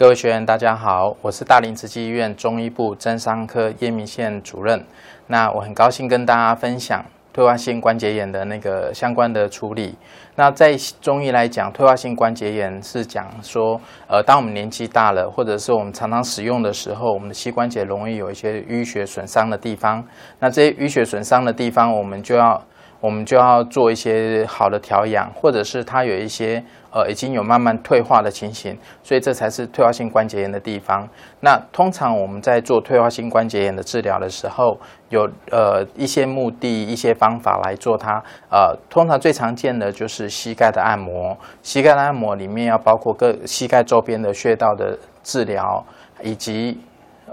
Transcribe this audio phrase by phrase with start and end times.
[0.00, 4.82] 各位学员，大家好，我是大林慈济医院中医部增伤科叶明宪主任。
[5.26, 7.04] 那我很高兴跟大家分享
[7.34, 9.94] 退化性关节炎的那个相关的处理。
[10.36, 20.02] 那在中医来讲，退化性关节炎是讲说，呃，当我们年纪大了，或者是我们常常使用的时候，我们的膝关节容易有一些淤血损伤的地方。
[20.38, 22.58] 那这些淤血损伤的地方，我们就要
[23.00, 31.08] 我们就要做一些好的调养，或者是它有一些呃已经有慢慢退化的情形，所以这才是退化性关节炎的地方。
[31.40, 38.22] 那通常我们在做退化性关节炎的治疗的时候，有呃一些目的、一些方法来做它。
[38.50, 45.82] 呃，通常最常见的就是膝盖的按摩，膝盖的按摩里面要包括各膝盖周边的穴道的治疗，
[46.22, 46.78] 以及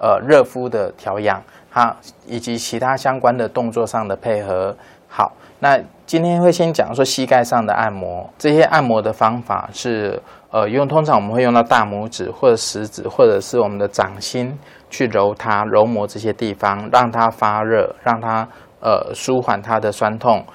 [0.02, 4.74] 呃热敷的调养，哈，以及其他相关的动作上的配合。
[5.10, 14.58] 好，那今天会先讲说膝盖上的按摩，这些按摩的方法是，呃，用通常我们会用到大拇指或者食指或者是我们的掌心
[14.90, 18.48] 去揉它、揉摩这些地方，让它发热，让它
[18.80, 20.46] 呃舒缓它的酸痛。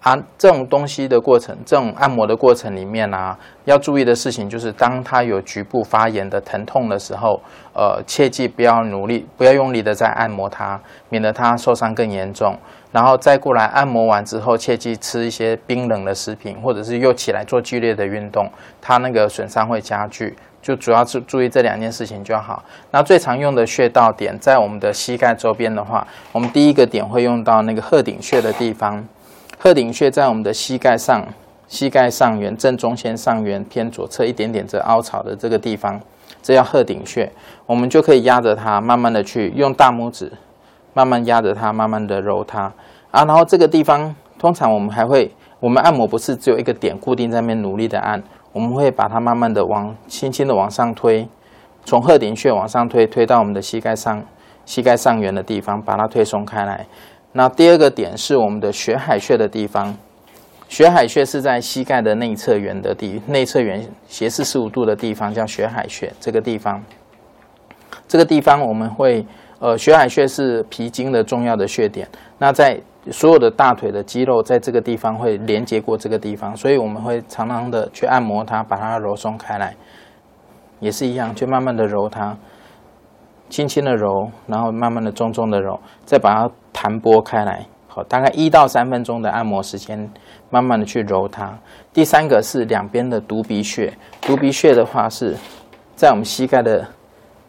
[0.00, 7.38] 啊，这种东西的过程，这种按摩的过程里面呢，要注意的事情就是，当它有局部发炎的疼痛的时候，
[7.74, 12.56] 呃，切记不要努力，不要用力的在按摩它，免得它受伤更严重。
[12.92, 20.36] 然后再过来按摩完之后，切记吃一些冰冷的食品，或者是又起来做剧烈的运动，它那个损伤会加剧。
[20.62, 22.62] 就主要是注意这两件事情就好。
[22.90, 29.02] 那最常用的穴道点在我们的膝盖周边的话，我们第一个点会用到那个鹤顶穴的地方。
[29.58, 31.26] 鹤顶穴在我们的膝盖上，
[31.66, 35.98] 膝盖上缘正中线上缘偏左侧一点点这凹槽的这个地方，
[36.42, 37.32] 这叫鹤顶穴。
[37.64, 40.30] 我们就可以压着它，慢慢的去用大拇指
[40.94, 42.72] 慢慢压着它，慢慢的揉它
[43.10, 43.24] 啊。
[43.24, 51.28] 然后这个地方通常我们还会，我们按摩不是只有一个点固定在那边努力的按，我们会把它慢慢的往轻轻的往上推，
[51.84, 54.22] 从鹤顶穴往上推，推到我们的膝盖上
[54.64, 56.86] 膝盖上缘的地方，把它推松开来。
[57.32, 59.96] 那第二个点是我们的血海穴的地方，
[60.68, 66.12] 血海穴是在膝盖的内侧缘的地，内侧缘斜四十五度的地方叫血海穴。
[66.18, 66.82] 这个地方，
[68.08, 69.24] 这个地方我们会，
[69.60, 72.08] 呃，血海穴是脾经的重要的穴点。
[72.38, 79.76] 那在所有的大腿的肌肉在这个地方会连接过这个地方，所以我们会常常的去按摩它，把它揉松开来，
[80.80, 82.36] 也是一样，去慢慢的揉它。
[83.50, 87.66] 轻轻的揉，然后慢慢的、重重的揉，再把它弹拨开来。
[87.88, 90.08] 好，大概一到三分钟的按摩时间，
[90.50, 91.52] 慢慢的去揉它。
[91.92, 93.92] 第三个是两边的犊鼻穴，
[94.22, 95.34] 犊鼻穴的话是
[95.96, 96.86] 在我们膝盖的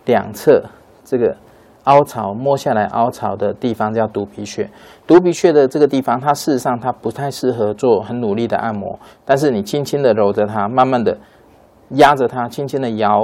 [0.06, 0.64] 两侧，
[1.06, 1.38] 这个
[1.86, 4.70] 凹槽摸下来凹槽的地方叫犊鼻穴。
[5.08, 11.18] 犊鼻穴的这个地方，它事实上它不太适合做很努力的按摩，但是你轻轻的揉着它，慢慢的
[11.92, 13.22] 压着它，轻轻的摇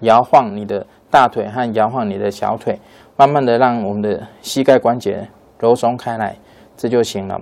[0.00, 0.86] 摇晃你的。
[1.12, 2.78] 大腿和摇晃你的小腿，
[3.16, 6.36] 慢慢的让我们的膝盖关节揉松开来，
[6.76, 7.36] 这就行了。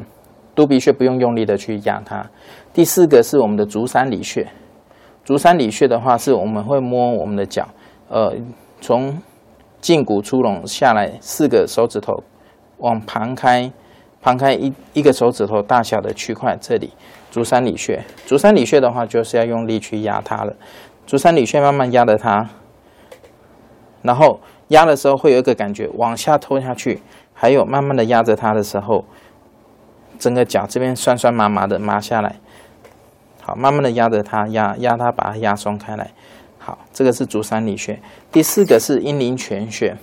[0.54, 2.24] 肚皮穴不用用力的去压它。
[2.72, 4.48] 第四个是我们的足三里穴，
[5.22, 7.68] 足三里穴的话是我们会摸我们的脚，
[8.08, 8.32] 呃，
[8.80, 9.14] 从
[9.80, 12.22] 胫骨出拢下来四个手指头
[12.78, 13.70] 往旁开，
[14.20, 16.92] 旁开一一个手指头大小的区块，这里
[17.30, 18.04] 足三里穴。
[18.26, 20.54] 足三里穴的话就是要用力去压它了。
[21.06, 22.48] 足三里穴慢慢压着它。
[24.02, 27.02] 然后压的时候会有一个感觉往下拖下去，
[27.32, 29.04] 还有慢慢的压着它的时候，
[30.18, 32.36] 整个脚这边酸酸麻麻的麻下来。
[33.40, 36.10] 好，慢慢的压着它，压压它，把它压松开来。
[36.68, 37.98] 好，这个是足三里穴。
[38.30, 39.96] 第四个是阴陵泉穴，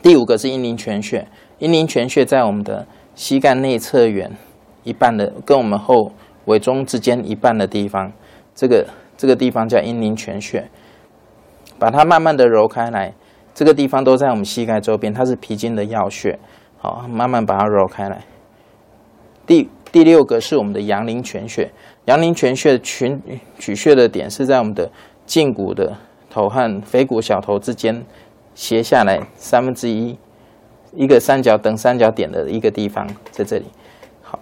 [0.00, 1.28] 第五个是阴陵泉穴。
[1.58, 4.34] 阴陵泉穴在我们的膝盖内侧缘
[4.82, 6.10] 一半的，跟我们后
[6.46, 8.10] 尾中之间一半的地方，
[8.54, 10.66] 这个这个地方叫阴陵泉穴。
[11.78, 13.12] 把它慢慢的揉开来，
[13.54, 16.38] 这个地方都在我们膝盖周边，它是脾经的要穴。
[16.78, 18.22] 好，慢慢把它揉开来。
[19.46, 21.70] 第第六个是我们的阳陵泉穴，
[22.06, 23.20] 阳陵泉穴群
[23.58, 24.90] 取穴的点是在我们的
[25.28, 25.96] 胫骨的
[26.28, 28.04] 头和腓骨小头之间
[28.54, 30.18] 斜下来三分之一，
[30.92, 33.66] 一个三角等三角点的一个地方，在这里。
[34.22, 34.40] 好，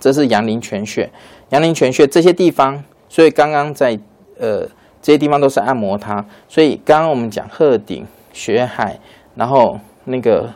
[0.00, 1.10] 这是阳陵泉穴，
[1.50, 3.98] 阳陵泉穴这些地方，所以刚刚在
[4.38, 4.66] 呃。
[5.04, 8.98] 这些地方都是按摩它，所以刚刚我们讲鹤顶、血海，
[9.34, 10.50] 然后那个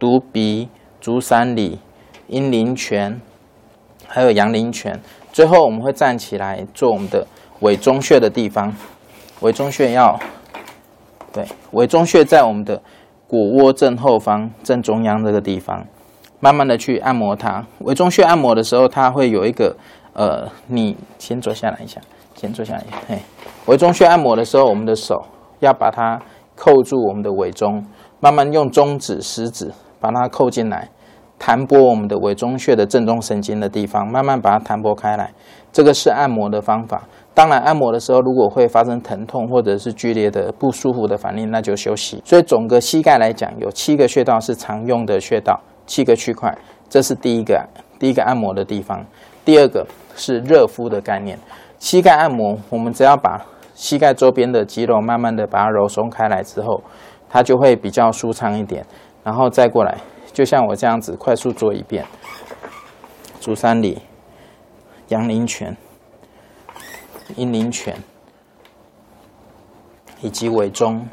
[0.00, 0.68] 犊鼻、
[1.00, 1.78] 足三里、
[2.26, 3.20] 阴陵泉，
[4.08, 5.00] 还有阳陵泉，
[5.32, 7.24] 最后我们会站起来做我们的
[7.60, 8.72] 尾中穴的地方。
[9.40, 10.18] 尾中穴要
[11.32, 12.82] 对，尾中穴在我们的
[13.28, 15.86] 腘窝正后方正中央这个地方，
[16.40, 17.64] 慢慢的去按摩它。
[17.80, 19.76] 尾中穴按摩的时候，它会有一个
[20.14, 22.00] 呃，你先坐下来一下。
[22.34, 23.18] 先坐下来，嘿，
[23.64, 25.24] 尾中穴按摩的时候，我们的手
[25.60, 26.20] 要把它
[26.54, 27.82] 扣住我们的尾中，
[28.20, 30.90] 慢慢用中指、食指把它扣进来，
[31.38, 35.32] 弹拨我们的尾中穴的正中神经的地方，慢慢把它弹拨开来。
[35.72, 37.04] 这个是按摩的方法。
[37.36, 42.22] 当然，按摩的时候如果会发生疼痛或者是剧烈的不舒服的反应，那就休息。
[42.24, 46.56] 所以，整个膝盖来讲，有七个穴道是常用的穴道，七个区块。
[46.88, 47.62] 这是第一个，
[47.98, 49.04] 第一个按摩的地方。
[49.44, 51.38] 第二个是热敷的概念。
[51.78, 53.44] 膝盖按摩，我们只要把
[53.74, 56.82] 膝盖周边的肌肉慢慢的把它揉松开来之后，
[57.28, 58.82] 它就会比较舒畅一点。
[59.22, 59.98] 然后再过来，
[60.32, 62.02] 就像我这样子快速做一遍，
[63.40, 63.98] 足三里、
[65.08, 65.76] 阳陵泉。
[67.34, 67.96] 阴陵泉
[70.20, 71.08] 以及尾中，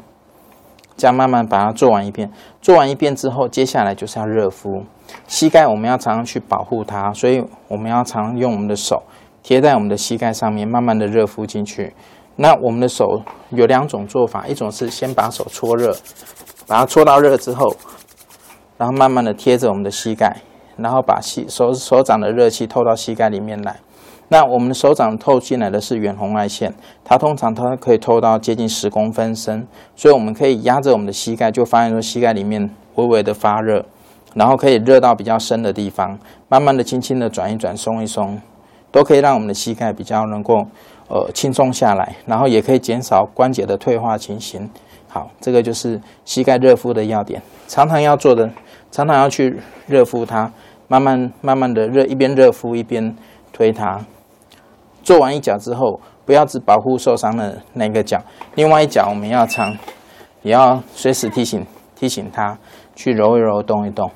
[0.96, 2.30] 这样慢慢把它做完一遍。
[2.62, 4.84] 做完一遍之后，接下来就是要热敷
[5.26, 5.66] 膝盖。
[5.66, 9.02] 我们要常常去保护它，所以我们要常用我们的手
[9.42, 11.92] 贴在我们的膝盖上面，慢慢的热敷进去。
[12.36, 13.20] 那我们的手
[13.50, 15.94] 有两种做法，一种是先把手搓热，
[16.66, 17.76] 把它搓到热之后，
[18.78, 20.38] 然后慢慢的贴着我们的膝盖，
[20.76, 23.76] 然后把膝手手掌的热气透到膝盖里面来。
[24.28, 26.72] 那我们的手掌透进来的是远红外线，
[27.04, 33.84] 它通常它可以透到接近十公分深，所以我们可以压着我们的膝盖，就发现说膝盖里面微微的发热，
[34.34, 36.18] 然后可以热到比较深的地方，
[36.48, 38.40] 慢慢的、轻轻的转一转、松一松，
[38.90, 40.66] 都可以让我们的膝盖比较能够
[41.08, 44.68] 呃轻松下来，然后也可以减少关节的退化情形。
[45.06, 48.50] 好，这个就是膝盖热敷的要点，常常要做的，
[48.90, 50.50] 常常要去热敷它，
[50.88, 53.14] 慢慢慢慢的热，一边热敷一边
[53.52, 54.00] 推它。
[55.04, 58.18] 做完一脚之后，不要只保护受伤的那个脚，
[58.56, 59.76] 另外一脚我们要常，
[60.42, 61.64] 也要随时提醒
[61.94, 62.58] 提醒他
[62.96, 64.10] 去揉一揉、动一动，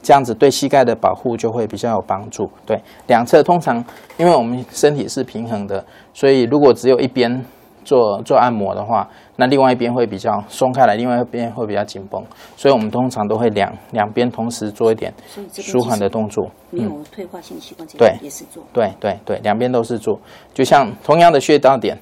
[0.00, 2.48] 这样子对膝盖的保护就会比较有帮助。
[2.64, 3.84] 对，两侧通常
[4.16, 5.84] 因为我们身体是平衡的，
[6.14, 7.44] 所以如果只有一边。
[7.84, 12.24] 做做按摩的话，那另外一边会比较松开来，另外一边会比较紧绷，
[12.56, 15.12] 所以我们通常都会两两边同时做一点
[15.52, 16.50] 舒缓的动作。
[16.70, 18.62] 没有退化性膝关节对也是做。
[18.72, 20.18] 对对对，两边都是做，
[20.54, 21.98] 就像同样的穴道点，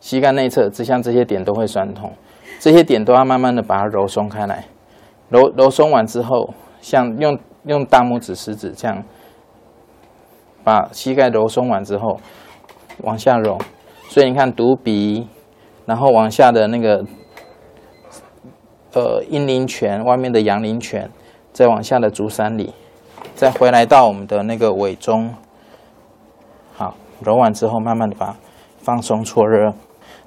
[0.00, 2.12] 膝盖内侧，只像这些点都会酸痛，
[2.58, 4.64] 这些点都要慢慢的把它揉松开来，
[5.28, 9.02] 揉揉松完之后，像用用大拇指、食指这样，
[10.64, 12.20] 把膝盖揉松完之后，
[13.02, 13.58] 往下揉。
[14.16, 15.28] 所以你看，独鼻，
[15.84, 17.04] 然后往下的那个，
[18.94, 21.10] 呃，阴陵泉外面的阳陵泉，
[21.52, 22.72] 再往下的足三里，
[23.34, 25.34] 再回来到我们的那个尾中，
[26.72, 28.34] 好，揉完之后，慢慢的把
[28.78, 29.70] 放松搓热，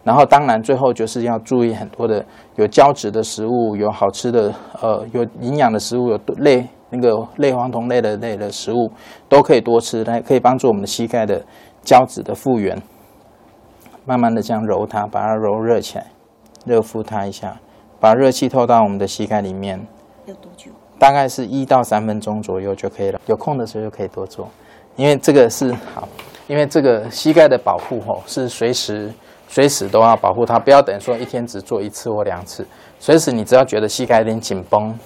[0.03, 2.24] 然后当然最后就是要注意很多的
[2.57, 4.53] 有胶质的食物，有好吃的，
[4.83, 8.92] 呃，有营养的食物，有类那个类黄酮类的类的食物，
[9.27, 11.44] 都可以多吃，来可以帮助我们的膝盖的
[11.81, 12.80] 胶质的复原。
[14.09, 16.07] 慢慢的这样揉它，把它揉热起来，
[16.65, 17.56] 热敷它一下，
[18.00, 19.79] 把热气透到我们的膝盖里面。
[20.25, 20.71] 要多久？
[20.97, 23.21] 大概是一到三分钟左右就可以了。
[23.27, 24.50] 有空的时候就可以多做，
[24.95, 26.07] 因为这个是好，
[26.47, 29.13] 因为这个膝盖的保护吼是随时
[29.47, 32.65] 随时都要保护它，不要等于说一天只做一次或两次，
[32.97, 34.97] 随时你只要觉得膝盖有点紧绷，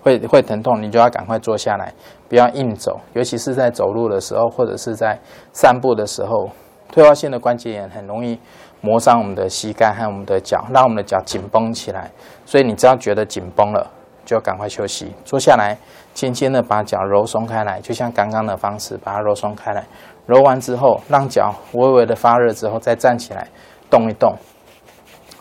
[0.00, 1.92] 会会疼痛，你就要赶快坐下来，
[2.26, 5.20] 不要硬走，尤其是在走路的时候或者是在
[5.52, 6.48] 散步的时候。
[6.90, 8.38] 退化性的关节炎很容易
[8.80, 12.10] 磨伤我们的膝盖和我们的脚，让我们的脚紧绷起来。
[12.44, 13.90] 所以你只要觉得紧绷了，
[14.24, 15.76] 就要赶快休息，坐下来，
[16.14, 19.84] 轻轻的把脚揉松开来，就像刚刚的方式把它揉松开来。
[20.26, 23.48] 揉完之后，让脚微微的发热之后，再站起来
[23.90, 24.34] 动一动。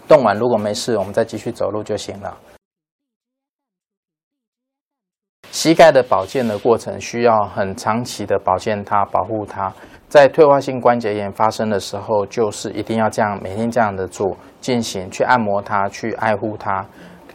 [0.08, 2.38] 动完如果没事，我们再继续走路就行了。
[5.50, 9.74] 膝盖的保健的过程需要很长期的保健它，保护它。
[10.16, 16.86] 在退化性关节炎发生的时候，就是一定要这样每天这样的做进行，去按摩它，去爱护它，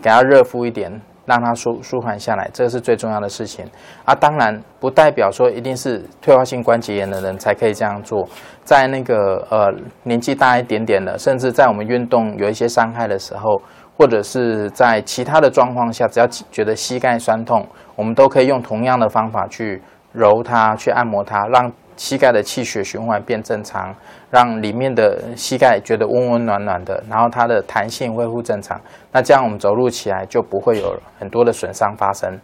[0.01, 0.91] 给它热敷一点，
[1.27, 3.67] 让它舒舒缓下来，这个是最重要的事情。
[4.07, 8.27] 啊，当然不代表说一定是退化性关节炎的人才可以这样做，
[8.65, 9.71] 在那个呃
[10.05, 13.61] 年纪大一点点的，甚至在我们运动有一些伤害的时候，
[13.99, 19.83] 或者是在其他的状况下，只要觉得膝盖酸痛，我们都可以用同样的方法去
[20.15, 21.71] 揉它，去按摩它，让。
[22.01, 23.95] 膝盖的气血循环变正常，
[24.31, 28.81] 让里面的膝盖觉得温温暖暖的，然后它的弹性恢复正常。
[29.13, 32.41] 那这样我们走路起来就不会有很多的损伤发生。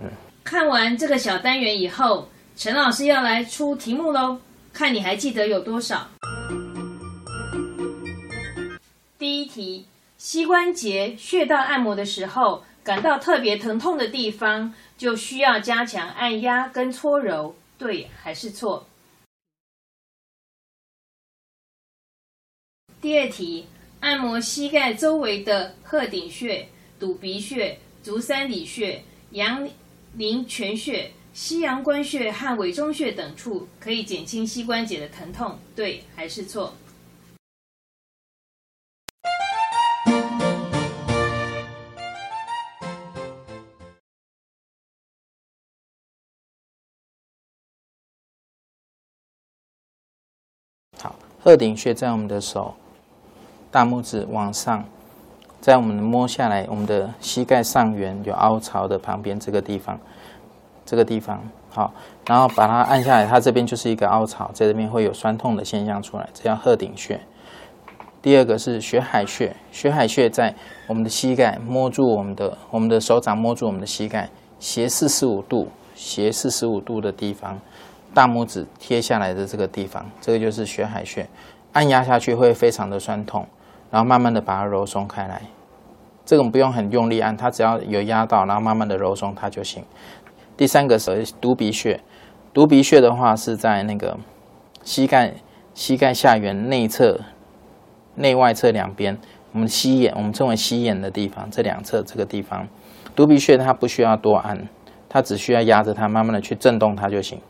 [0.00, 0.08] 嗯，
[0.42, 4.38] 看完这个小单元以后，陈老师要来出题目喽，
[4.72, 6.08] 看你还记得有多少？
[9.16, 9.86] 第一题：
[10.18, 17.54] 膝关节穴道按摩的时候，感到特别疼痛的地方，就需要加强按压跟搓揉。
[17.80, 18.86] 对还是错？
[23.00, 23.64] 第二题，
[24.00, 26.68] 按摩膝盖周围的鹤顶穴、
[26.98, 29.66] 堵鼻穴、足三里穴、阳
[30.12, 36.76] 陵泉穴、西阳关穴和委中穴等处，可以减轻膝关节的疼痛，对还是错？
[51.42, 52.74] 鹤顶穴在我们的手
[53.70, 54.84] 大拇指往上，
[55.58, 59.98] 在我们摸下来，我们的膝盖上缘有凹槽的旁边这个地方，
[60.84, 61.94] 这个地方好，
[62.26, 67.18] 然后把它按下来，它这边就是一个凹槽，在这边会有酸痛的现象出来，这叫鹤顶穴。
[68.20, 70.54] 第二个是血海穴，血海穴在
[70.88, 74.28] 我们的膝盖摸住我们的我们的手掌摸住我们的膝盖
[74.58, 77.58] 斜四十五度，斜四十五度的地方。
[78.12, 81.28] 大拇指贴下来的这个地方，这个就是血海穴，
[81.72, 83.46] 按压下去会非常的酸痛，
[83.90, 85.42] 然后慢慢的把它揉松开来。
[86.24, 89.84] 这种不用很用力按，它只要有压到，然后慢慢的揉松它就行。
[90.56, 92.00] 第三个是犊鼻穴，
[92.52, 94.16] 犊鼻穴的话是在那个
[94.84, 95.32] 膝盖
[95.74, 97.18] 膝盖下缘内侧、
[98.16, 99.16] 内外侧两边，
[99.52, 102.68] 我们膝眼，我们称为膝眼的地方，这两侧这个地方，
[103.16, 104.68] 犊鼻穴它不需要多按，
[105.08, 107.40] 它只需要压着它，慢慢的去震动它就行。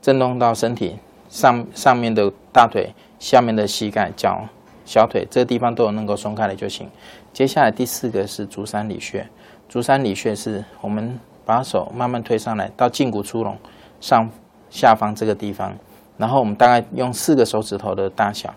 [0.00, 0.96] 震动到身体
[1.28, 4.46] 上上面的大腿、下面的膝盖、脚、
[4.84, 6.88] 小腿这个地方都有能够松开来就行。
[7.32, 9.28] 接下来第四个是足三里穴，
[9.68, 13.56] 足三里穴是我们把手慢慢推上来到胫骨出笼
[14.00, 14.28] 上
[14.70, 15.76] 下方这个地方，
[16.16, 18.54] 然后我们大概用四个手指头的大小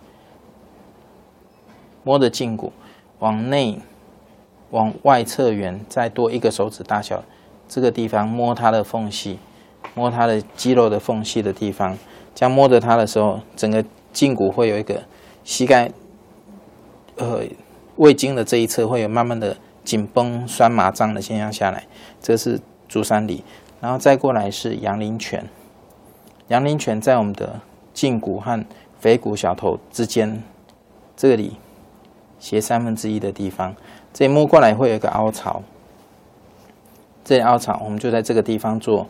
[2.04, 2.72] 摸着胫骨
[3.20, 3.80] 往内
[4.72, 7.24] 往外侧缘再多一个手指大小
[7.68, 9.38] 这个地方摸它的缝隙。
[9.94, 11.98] 摸它的肌肉的缝隙的地方，
[12.34, 13.84] 这样摸着它的时候，整个
[14.14, 15.04] 胫骨会有一个
[15.44, 15.92] 膝盖，
[17.18, 17.44] 呃，
[17.98, 21.84] 胃经的这一侧会有慢慢的紧绷、酸麻胀的现象下来，
[22.22, 23.44] 这是足三里，
[23.82, 25.46] 然后再过来是阳陵泉。
[26.48, 27.60] 阳陵泉在我们的
[27.94, 28.66] 胫骨和
[29.00, 30.42] 腓骨小头之间，
[31.18, 31.58] 这里
[32.40, 33.76] 斜三分之一的地方，
[34.14, 35.62] 这里摸过来会有一个凹槽，
[37.24, 39.08] 这里凹槽我们就在这个地方做。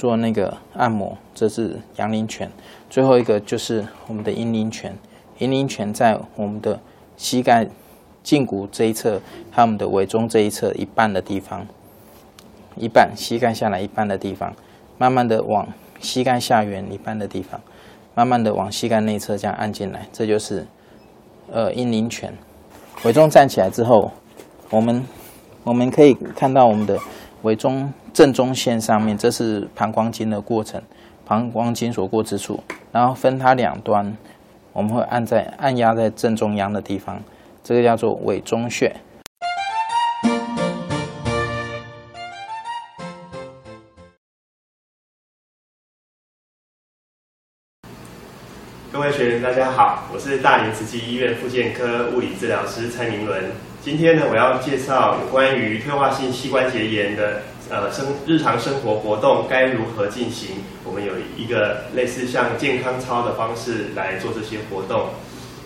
[0.00, 2.50] 做那个按摩，这是阳陵泉。
[2.88, 4.96] 最后一个就是我们的阴陵泉。
[5.36, 6.80] 阴陵泉在我们的
[7.18, 7.68] 膝盖
[8.24, 11.66] 胫骨这一侧，还有我们的尾中这一侧一半的地方，
[12.76, 14.50] 一半膝盖下来一半的地方，
[14.96, 15.68] 慢慢的往
[16.00, 17.60] 膝盖下缘一半的地方，
[18.14, 20.66] 慢慢的往膝盖内侧这样按进来，这就是
[21.52, 22.32] 呃阴陵泉。
[23.04, 24.10] 尾中站起来之后，
[24.70, 25.04] 我们
[25.62, 26.98] 我们可以看到我们的。
[27.42, 30.82] 尾中正中线上面，这是膀胱经的过程，
[31.24, 34.14] 膀胱经所过之处，然后分它两端，
[34.74, 37.18] 我们会按在按压在正中央的地方，
[37.64, 38.94] 这个叫做尾中穴。
[48.92, 53.69] 各位学员，大家好，我是大连慈济医院复健科物理治疗师蔡明伦。
[53.82, 60.56] 今天呢，我要介绍有关于退化性膝关节炎的呃生日常生活活动该如何进行。
[60.84, 65.08] 我们有一个类似像健康操的方式来做这些活动。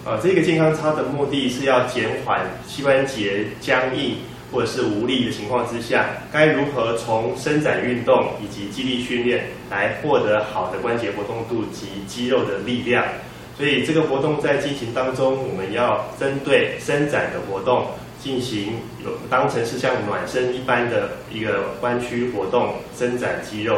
[0.05, 4.19] 呃，这个健康操的目的是要减缓膝关节僵硬
[4.53, 13.05] 或者是无力的情况之下，该如何从伸展运动以及肌力训练来获得好的关节活动度及肌肉的力量。
[13.59, 17.87] 所以这个活动在进行当中，我们要针对伸展的活动。
[18.25, 23.77] 进行有当成是像暖身一般的一个弯曲活动，伸展肌肉。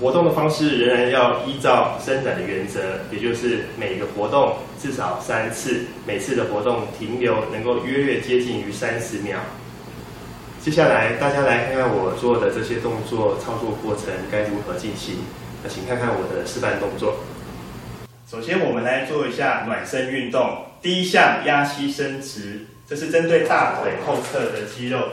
[0.00, 2.80] 活动的方式仍然要依照伸展的原则，
[3.12, 9.38] 也就是每个活动至少三次，每次的活动停留能够约略接近于三十秒。
[10.62, 15.16] 接下来大家来看看我做的这些动作操作过程该如何进行。
[15.62, 17.16] 那请看看我的示范动作。
[18.26, 22.64] 首先我们来做一下暖身运动，第一项压膝伸直。
[22.88, 25.08] 这是针对大腿后侧的肌肉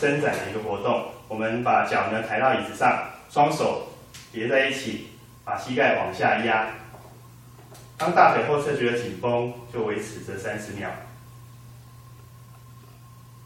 [0.00, 1.06] 伸展的一个活动。
[1.28, 3.88] 我们把脚呢抬到椅子上，双手
[4.32, 5.08] 叠在一起，
[5.44, 6.68] 把膝盖往下压。
[7.98, 10.88] 当大腿后侧觉得紧绷，就维持这三十秒。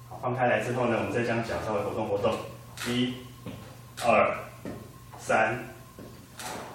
[0.08, 2.32] 好，放开来之后呢，我们再将脚稍微活动活动。
[2.86, 3.14] 一、
[4.04, 4.36] 二、
[5.18, 5.58] 三，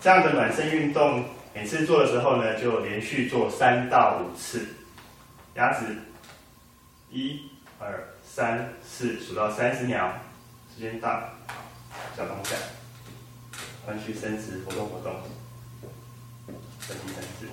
[0.02, 4.68] 这样的暖身运动，每次做的时候呢，就连续做三到五次。
[5.58, 5.88] 鸭子，
[7.10, 7.50] 一、
[7.80, 10.12] 二、三、四，数到三十秒，
[10.72, 11.32] 时间到，
[12.16, 12.56] 脚动下，
[13.88, 15.16] 弯曲伸直，活动活动，
[16.80, 17.48] 身体伸直，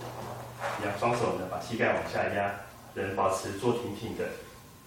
[0.83, 2.53] 一样双手呢把膝盖往下压，
[2.95, 4.29] 人保持坐挺挺的，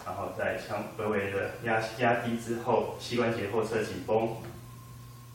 [0.06, 4.38] 然后再相微微的压压低之后，膝关节后侧紧绷，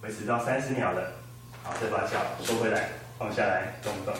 [0.02, 1.14] 维持到三十秒了。
[1.64, 4.14] 好，再把脚收回来，放下来，动不动。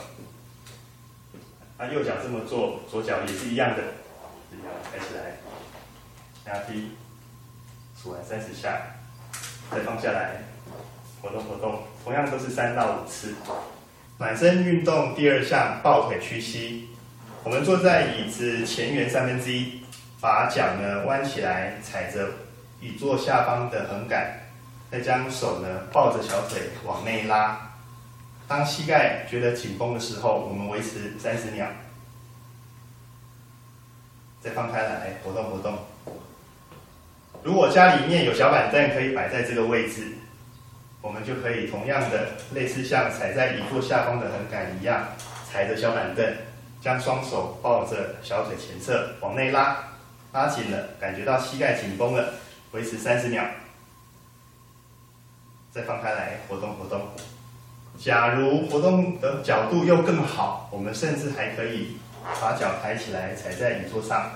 [1.77, 3.83] 那右脚这么做，左脚也是一样的，
[4.51, 6.91] 一样抬起来，压低，
[8.01, 8.79] 数完三十下，
[9.71, 10.43] 再放下来，
[11.21, 13.33] 活动活动，同样都是三到五次。
[14.17, 16.89] 满身运动第二项，抱腿屈膝。
[17.43, 19.81] 我们坐在椅子前缘三分之一，
[20.21, 22.29] 把脚呢弯起来，踩着
[22.79, 24.39] 椅座下方的横杆，
[24.91, 27.72] 再将手呢抱着小腿往内拉。
[28.53, 31.65] 当膝盖觉得紧绷的时候，我们维持三十秒，
[34.39, 35.75] 再放开来活动活动。
[37.41, 40.05] 如果家里面有小板凳，可以摆在这个位置，
[41.01, 45.03] 我们就可以同样的，类似像踩在椅座下方的横杆一样，
[45.51, 46.23] 踩着小板凳，
[46.79, 49.83] 将双手抱着小腿前侧往内拉，
[50.31, 52.35] 拉紧了，感觉到膝盖紧绷了，
[52.73, 53.43] 维持三十秒，
[55.71, 57.01] 再放开来活动活动。
[57.97, 61.97] 假如活动的角度又更好，我们甚至还可以
[62.41, 64.29] 把脚抬起来踩在椅座上，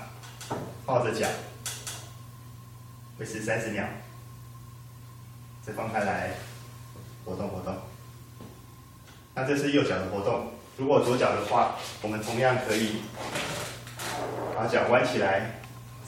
[0.86, 1.28] 抱着脚，
[3.18, 3.84] 维持三十秒，
[5.62, 6.30] 再放开来
[7.26, 7.76] 活动活动。
[9.34, 10.52] 那这是右脚的活动。
[10.78, 13.02] 如果左脚的话，我们同样可以
[14.56, 15.60] 把脚弯起来，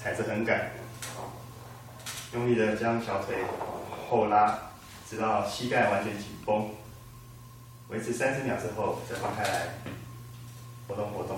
[0.01, 0.71] 踩着横杆，
[2.33, 3.35] 用力的将小腿
[4.07, 4.57] 后拉，
[5.09, 6.69] 直到膝盖完全紧绷。
[7.89, 9.61] 维持三十秒之后，再放开来，
[10.87, 11.37] 活动活动，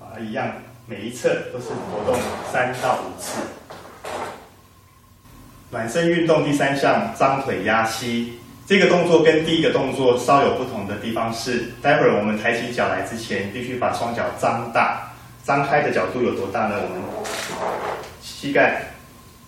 [0.00, 0.50] 啊，一样，
[0.86, 2.18] 每一侧都是活动
[2.50, 3.42] 三到五次。
[5.68, 8.38] 暖身运动第三项，张腿压膝。
[8.66, 15.12] 这个动作跟第一个动作稍有不同的地方是，待会儿我们抬起脚来之前，必须把双脚张大。
[15.44, 16.76] 张开的角度有多大呢？
[16.82, 17.02] 我们
[18.22, 18.86] 膝盖，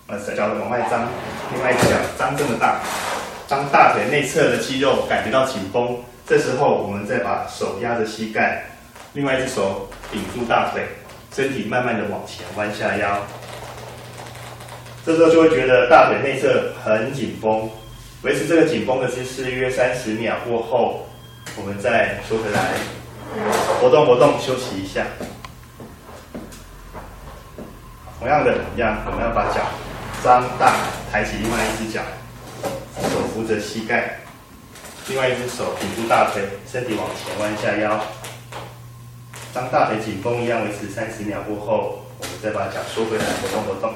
[0.07, 1.09] 呃，脚往外张，
[1.55, 2.79] 另外一只脚张这么大。
[3.49, 8.63] 当大腿内侧的肌肉感觉到紧绷，这时候我们再把手压着膝盖，
[9.15, 10.87] 另外一只手顶住大腿，
[11.35, 13.19] 身体慢慢的往前弯下腰。
[15.07, 17.71] 这时候就会觉得大腿内侧很紧绷，
[18.21, 21.07] 维持这个紧绷的姿势约三十秒过后，
[21.57, 22.75] 我们再收回来，
[23.81, 25.07] 活动活动，休息一下。
[28.19, 29.63] 同样的，一样，我们要把脚
[30.23, 30.75] 张大，
[31.11, 32.03] 抬起另外一只脚。
[33.11, 34.21] 手扶着膝盖，
[35.09, 38.05] 另外一只手顶住大腿，身体往前弯下腰。
[39.55, 43.95] 当大腿紧绷一样维持三十秒过后，我们再把脚收回来，活动活动。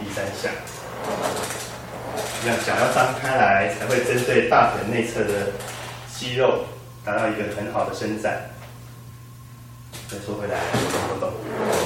[0.00, 0.50] 第三项，
[2.46, 5.52] 样脚要张开来，才会针对大腿内侧的
[6.16, 6.64] 肌肉
[7.04, 8.50] 达到一个很好的伸展。
[10.10, 11.77] 再收回来，活动活动。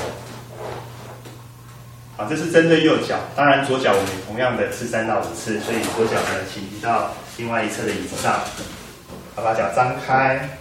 [2.28, 8.40] 这是针对右脚，当然左脚我们同样的是三到五次，所以左脚呢，请移到另外一侧的椅子上，
[9.34, 10.58] 好，把脚张开，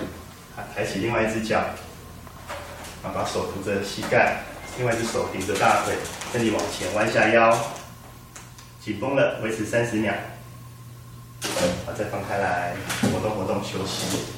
[0.76, 1.60] 抬起另外一只脚，
[3.04, 4.44] 啊，把手扶着膝盖，
[4.78, 5.96] 另外一只手顶着大腿，
[6.32, 7.58] 身体往前弯下腰，
[8.84, 10.14] 紧绷了，维持三十秒，
[11.86, 14.31] 好，再放开来，活动活动，休息。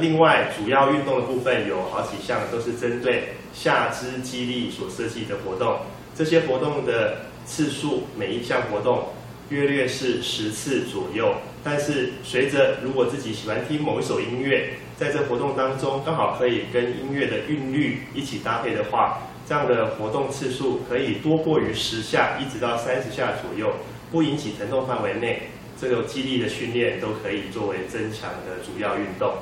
[0.00, 5.78] 另外主要运动的部分有好几项，都是针对下肢肌力所设计的活动。
[6.14, 9.08] 这些活动的次数，每一项活动
[9.50, 11.34] 约略是十次左右。
[11.62, 23.72] 但是随着如果自己喜欢听某一首音乐，在这活动当中刚好可以跟音乐的韵律一起搭配的话，这样的活动次数可以多过于十下，一直到三十下左右，
[24.10, 25.42] 不引起疼痛范围内，
[25.80, 29.34] 这个肌力的训练都可以作为增强的主要运动。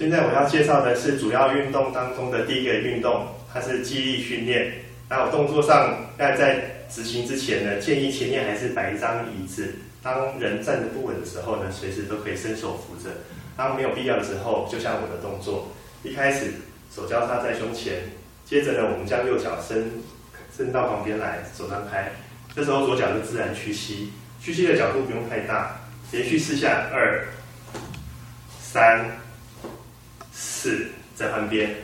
[0.00, 4.72] 现在我要介绍的是主要运动当中的第一个运动，它是肌力训练。
[5.10, 13.10] 那我动作上，在在执行之前呢，建议前面还是摆一张椅子，当人站着不稳的时候呢，随时都可以伸手扶着。
[13.58, 15.68] 当没有必要的时候，就像我的动作，
[16.02, 16.54] 一开始
[16.90, 17.96] 手交叉在胸前，
[18.46, 20.00] 接着呢，我们将右脚伸
[20.56, 22.10] 伸到旁边来，手张开，
[22.56, 24.10] 这时候左脚就自然屈膝，
[24.40, 25.78] 屈膝的角度不用太大，
[26.10, 27.28] 连续四下，二、
[28.62, 29.04] 三。
[30.62, 31.74] 四，再换边，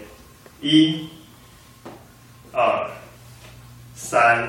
[0.60, 1.08] 一、
[2.52, 2.90] 二、
[3.94, 4.46] 三、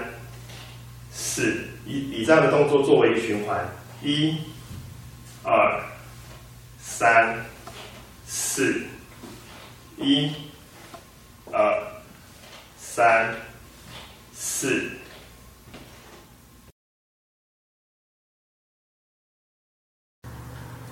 [1.14, 3.66] 四，以以这样的动作作为一个循环，
[4.04, 4.36] 一、
[5.44, 5.82] 二、
[6.78, 7.38] 三、
[8.28, 8.84] 四、
[9.96, 10.30] 一、
[11.54, 11.82] 二、
[12.78, 13.34] 三、
[14.34, 14.92] 四。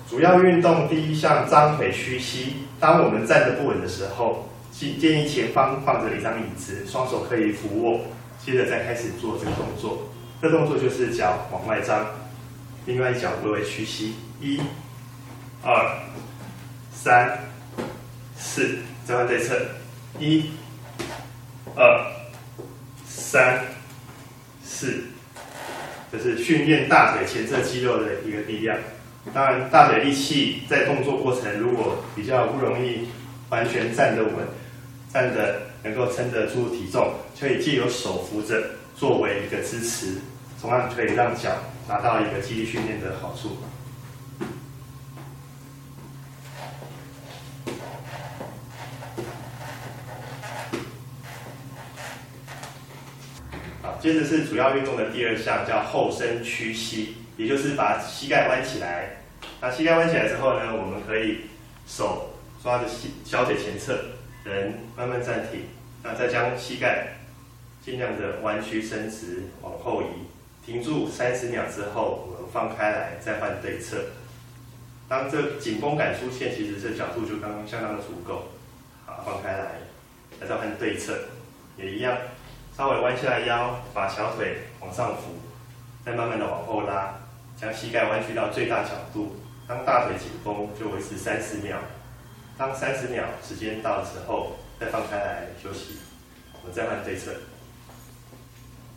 [0.08, 2.56] 主要运动第一项张腿屈膝。
[2.78, 8.00] 当我们站着不稳的时候，建建议前方放着一张椅子，双手可以扶握，
[8.44, 10.08] 接着再开始做这个动作。
[10.40, 12.06] 这动作就是脚往外张，
[12.84, 14.14] 另外一脚微微屈膝。
[14.40, 14.60] 一、
[15.62, 15.98] 二、
[16.92, 17.38] 三、
[18.36, 19.58] 四，再换对侧。
[20.20, 20.50] 一、
[21.74, 22.06] 二、
[23.06, 23.64] 三、
[24.62, 25.04] 四，
[26.12, 28.76] 这是训练大腿前侧肌肉的一个力量。
[29.34, 33.06] 当然，大腿力气在动作过程如果比较不容易
[33.50, 34.32] 完全站得稳，
[35.12, 38.62] 站得能够撑得住体重，可以借由手扶着
[38.96, 40.22] 作为一个支持，
[40.58, 41.50] 同样可以让脚
[41.86, 43.58] 拿到一个肌力训练的好处。
[53.82, 57.16] 好，接着是主要运动的第二项，叫后伸屈膝。
[57.36, 59.16] 也就是把膝盖弯起来，
[59.60, 61.42] 那膝盖弯起来之后呢，我们可以
[61.86, 63.98] 手抓着膝小腿前侧，
[64.44, 65.66] 人慢慢暂停，
[66.02, 67.18] 那再将膝盖
[67.84, 70.06] 尽量的弯曲伸直往后移，
[70.64, 73.98] 停住三十秒之后，我们放开来再换对侧。
[75.08, 78.48] 当这紧绷感出现，其实这角度就刚刚相当的足够。
[79.04, 79.66] 好，放开来，
[80.40, 81.16] 再换对侧，
[81.76, 82.16] 也一样，
[82.76, 85.38] 稍微弯下腰，把小腿往上扶，
[86.04, 87.15] 再慢慢的往后拉。
[87.58, 91.78] 将膝盖弯曲到最大角度，当大腿紧绷就维持三十秒。
[92.58, 95.96] 当三十秒时间到的时候，再放开来休息。
[96.54, 97.32] 我们再换对侧，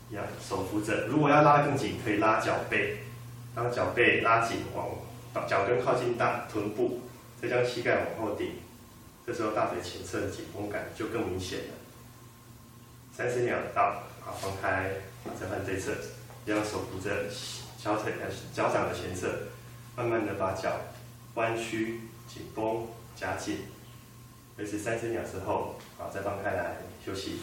[0.10, 1.08] 一样手扶着。
[1.08, 2.98] 如果要拉更紧，可以拉脚背。
[3.56, 7.02] 当脚背拉紧，往脚跟靠近大臀部，
[7.42, 8.54] 再将膝盖往后顶。
[9.26, 11.74] 这时候大腿前侧的紧绷感就更明显了。
[13.12, 14.92] 三十秒到，好放开，
[15.40, 15.92] 再换对侧，
[16.46, 17.10] 一样手扶着。
[17.82, 19.30] 小腿的脚掌的前侧，
[19.96, 20.82] 慢慢的把脚
[21.36, 23.60] 弯曲、紧绷、夹紧，
[24.58, 27.40] 维持三十秒之后，好，再放开来休息。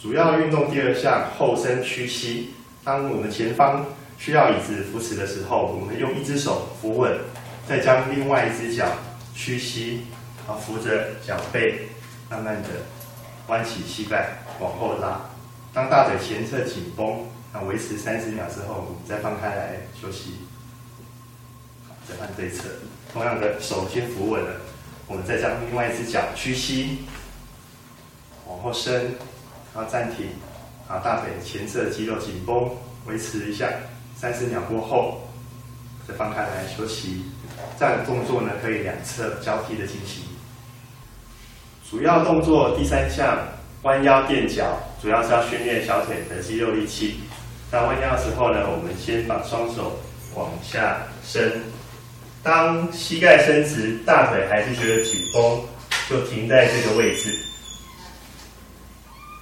[0.00, 2.54] 主要运动第二项后伸屈膝。
[2.82, 3.84] 当我们前方
[4.18, 7.20] 需要椅子扶持的时候，我们用一只手扶稳，
[7.68, 8.96] 再将另外一只脚
[9.34, 10.06] 屈膝，
[10.46, 11.90] 好扶着脚背，
[12.30, 12.68] 慢慢的。
[13.52, 15.20] 弯起膝盖往后拉，
[15.74, 20.36] 当大腿前侧紧绷，那维持三十秒之后，我们再放开来休息。
[22.08, 22.64] 再换对侧，
[23.12, 24.56] 同样的手先扶稳了，
[25.06, 27.04] 我们再将另外一只脚屈膝，
[28.48, 28.94] 往后伸，
[29.74, 30.28] 然后暂停。
[30.88, 32.70] 好，大腿前侧肌肉紧绷，
[33.04, 33.68] 维持一下
[34.16, 35.28] 三十秒过后，
[36.08, 37.26] 再放开来休息。
[37.78, 40.24] 这样的动作呢，可以两侧交替的进行。
[41.92, 43.36] 主要动作第三项，
[43.82, 47.20] 弯腰垫脚，主要是要训练小腿的肌肉力气。
[47.70, 50.00] 那弯腰的时候呢，我们先把双手
[50.34, 51.52] 往下伸，
[52.42, 55.60] 当膝盖伸直，大腿还是觉得紧绷，
[56.08, 57.30] 就停在这个位置。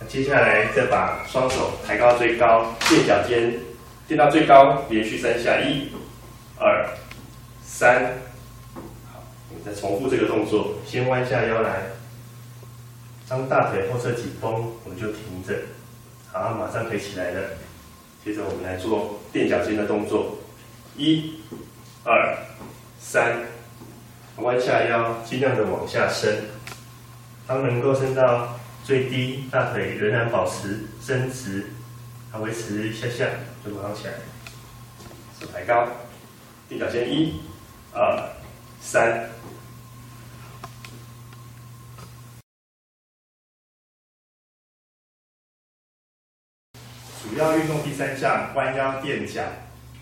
[0.09, 3.55] 接下来再把双手抬高最高，垫脚尖，
[4.09, 5.89] 垫到最高，连续三下，一、
[6.59, 6.85] 二、
[7.63, 8.07] 三。
[9.13, 11.83] 好，我们再重复这个动作，先弯下腰来。
[13.31, 15.55] 当大腿后侧紧绷，我们就停着，
[16.33, 17.41] 好，马上可以起来了。
[18.25, 20.37] 接着我们来做垫脚尖的动作，
[20.97, 21.41] 一、
[22.03, 22.37] 二、
[22.99, 23.45] 三，
[24.39, 26.43] 弯下腰，尽量的往下伸。
[27.47, 31.71] 当能够伸到最低，大腿仍然保持伸直，
[32.33, 33.27] 好，维持一下下，
[33.65, 34.15] 就马上起来。
[35.41, 35.87] 手抬高，
[36.69, 37.41] 垫脚尖，一、
[37.93, 38.29] 二、
[38.81, 39.31] 三。
[47.41, 49.43] 主要运动第三项，弯腰垫脚。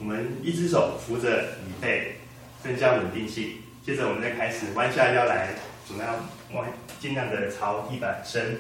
[0.00, 2.16] 我们一只手扶着椅背，
[2.64, 3.62] 增加稳定性。
[3.80, 5.50] 接着我们再开始弯下腰来，
[5.86, 6.16] 怎么样
[6.52, 8.58] 弯，尽量的朝地板伸。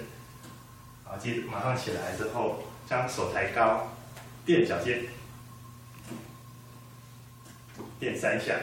[1.02, 3.88] 好，接马上起来之后，将手抬高，
[4.46, 5.06] 垫脚尖，
[7.98, 8.54] 垫三下。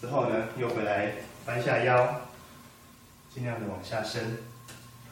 [0.00, 1.10] 之后呢，又回来
[1.46, 2.20] 弯下腰，
[3.34, 4.22] 尽量的往下伸。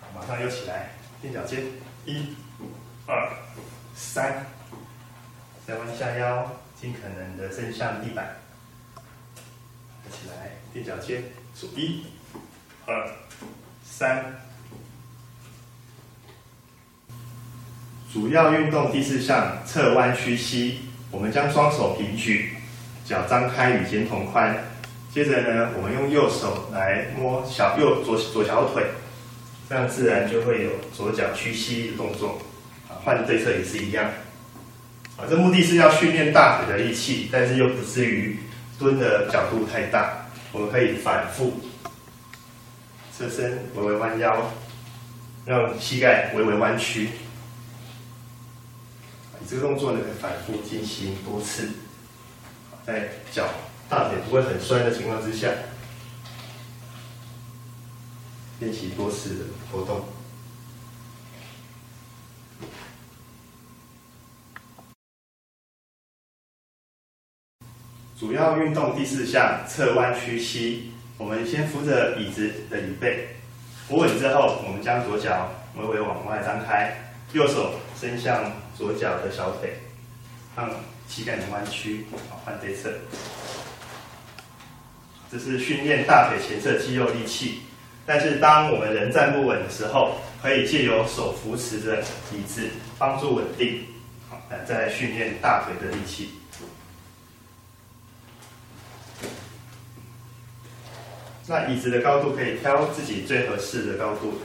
[0.00, 0.90] 好，马上又起来，
[1.20, 1.60] 垫脚尖，
[2.04, 2.36] 一、
[3.08, 3.32] 二。
[3.94, 4.46] 三，
[5.66, 8.36] 再弯下腰，尽可能的伸向地板。
[10.10, 11.22] 起来，垫脚尖，
[11.54, 12.04] 数一、
[12.86, 13.10] 二、
[13.84, 14.24] 三。
[18.12, 20.80] 主要运动第四项，侧弯屈膝。
[21.10, 22.56] 我们将双手平举，
[23.04, 24.56] 脚张开与肩同宽。
[25.12, 28.84] 接着呢，我们用右手来摸小右左左小腿，
[29.68, 32.40] 这样自然就会有左脚屈膝的动作。
[33.04, 34.10] 换对侧也是一样。
[35.16, 38.38] 啊，这目的是要训练大腿的力气，但是又不至于
[38.78, 40.26] 蹲的角度太大。
[40.50, 41.60] 我们可以反复
[43.16, 44.50] 侧身，微微弯腰，
[45.44, 47.10] 让膝盖微微弯曲。
[49.38, 51.68] 你这个动作呢，可以反复进行多次，
[52.86, 53.48] 在脚
[53.88, 55.48] 大腿不会很酸的情况之下，
[58.60, 60.04] 练习多次的活动。
[68.18, 73.26] 主要运动第四项侧弯屈膝，我们先扶着椅子的椅背，
[73.88, 76.96] 扶稳之后，我们将左脚微微往外张开，
[77.32, 79.72] 右手伸向左脚的小腿，
[80.56, 80.70] 让
[81.08, 82.06] 膝盖能弯曲。
[82.30, 82.92] 好，换这侧，
[85.32, 87.62] 这是训练大腿前侧肌肉力气。
[88.06, 92.00] 但是当我们人站不稳的时候，可以借由手扶持着
[92.32, 93.80] 椅子帮助稳定。
[94.30, 96.30] 好，再来训练大腿的力气。
[101.46, 104.40] 那椅子的高度可以挑自己最合适的高度，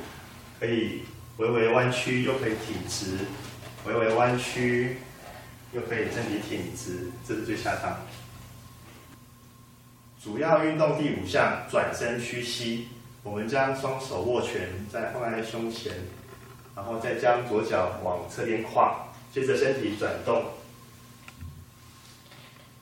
[0.60, 1.04] 可以
[1.38, 3.24] 微微弯曲，又可以挺直；
[3.86, 4.98] 微微弯曲，
[5.72, 8.02] 又可以身体挺直，这是最恰当。
[10.22, 12.90] 主要运动第五项转身屈膝，
[13.24, 15.94] 我们将双手握拳，再放在胸前，
[16.76, 20.44] 然后再将左脚往侧边跨，接着身体转动，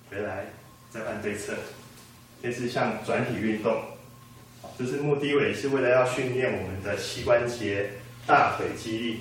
[0.10, 0.48] 回来
[0.90, 1.54] 再换对侧，
[2.42, 3.80] 类似像转体运动。
[4.78, 7.90] 就是目的为是为了要训练我们的膝关节、
[8.28, 9.20] 大腿肌力，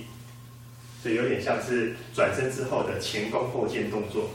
[1.03, 4.31] 所以有点像是转身之后的前弓后箭动作。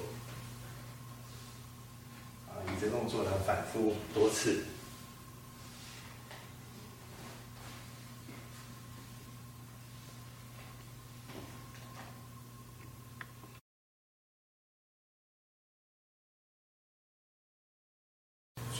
[2.48, 4.64] 啊，以这动作呢反复多次。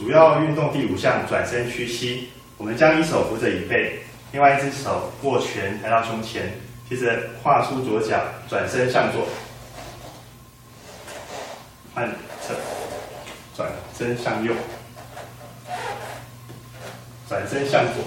[0.02, 4.00] 主要运动第五项转身屈膝，我们将一手扶着椅背，
[4.32, 6.58] 另外一只手握拳抬到胸前，
[6.90, 9.28] 接着跨出左脚转身向左，
[11.94, 12.10] 换
[12.44, 12.52] 侧
[13.56, 14.52] 转身向右，
[17.28, 18.02] 转身向左，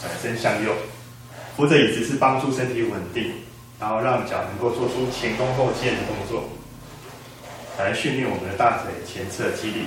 [0.00, 0.70] 转身向右。
[1.56, 3.32] 扶着椅子是帮助身体稳定，
[3.80, 6.48] 然后让脚能够做出前弓后箭的动作。
[7.78, 9.86] 来训练我们的大腿前侧肌力。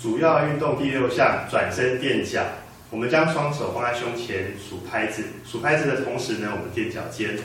[0.00, 2.42] 主要运动第六项转身垫脚，
[2.90, 7.38] 我们将双手放在胸前数拍子，数拍子的同时呢，我们垫脚尖，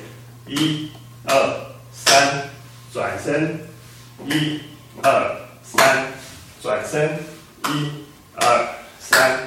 [0.48, 0.92] 一、
[1.26, 2.50] 二、三，
[2.94, 3.60] 转身，
[4.26, 4.62] 一、
[5.02, 6.05] 二、三。
[6.66, 7.20] 转身，
[7.68, 7.92] 一、
[8.34, 9.38] 二、三；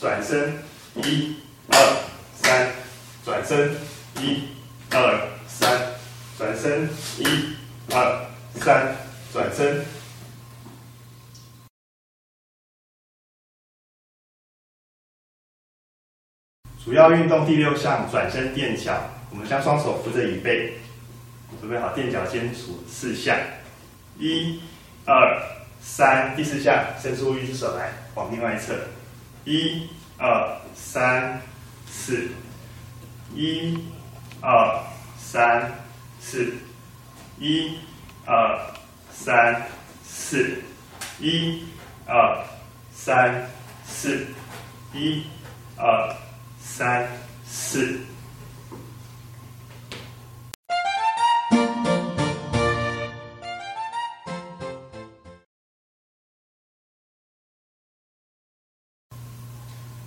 [0.00, 0.58] 转身，
[0.96, 1.36] 一、
[1.68, 1.78] 二、
[2.34, 2.66] 三；
[3.24, 3.76] 转身，
[4.18, 4.48] 一、
[4.90, 5.70] 二、三；
[6.36, 6.88] 转身，
[7.20, 7.54] 一、
[7.92, 8.92] 二、三；
[9.32, 9.84] 转身。
[16.84, 20.72] 主要运动第六项转身垫脚，我们将双手扶着椅背，
[21.60, 23.38] 准备好垫脚尖数四下，
[24.18, 24.60] 一、
[25.06, 25.54] 二。
[25.84, 28.74] 三，第四项，伸出一只手来，往另外一侧，
[29.44, 31.40] 一、二、三、
[31.86, 32.30] 四，
[33.34, 33.78] 一、
[34.40, 34.82] 二、
[35.18, 35.70] 三、
[36.20, 36.54] 四，
[37.38, 37.78] 一、
[38.24, 38.74] 二、
[39.12, 39.66] 三、
[40.04, 40.62] 四，
[41.20, 41.64] 一、
[42.06, 42.44] 二、
[42.92, 43.50] 三、
[43.86, 44.26] 四，
[44.94, 45.26] 一、
[45.76, 46.16] 二、
[46.60, 47.06] 三、
[47.46, 48.00] 四。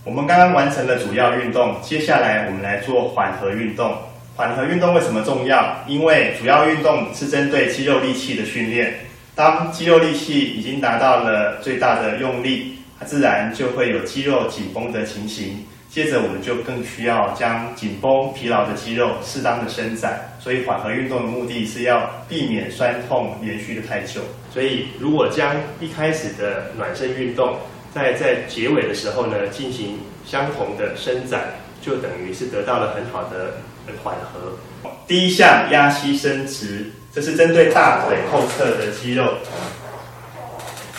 [0.08, 3.94] 我们刚刚完成了主要运动，接下来我们来做缓和运动。
[4.38, 5.84] 缓和运动为什么重要？
[5.86, 8.94] 因为主要运动是针对肌肉力气的训练。
[9.36, 15.66] 当肌肉力气已经达到了最大的用力，它自然就会有肌肉紧绷的情形。
[15.90, 20.22] 接着我们就更需要将紧绷、疲劳的肌肉适当的伸展。
[20.40, 24.22] 所以缓和运动的目的是要避免酸痛延续的太久。
[24.54, 27.58] 所以如果将一开始的暖身运动，
[27.98, 31.42] 在在结尾的时候呢，进行相同的伸展，
[31.82, 33.54] 就等于是得到了很好的
[34.04, 34.58] 缓和。
[35.08, 39.34] 第一项压膝伸直，这是针对大腿后侧的肌肉。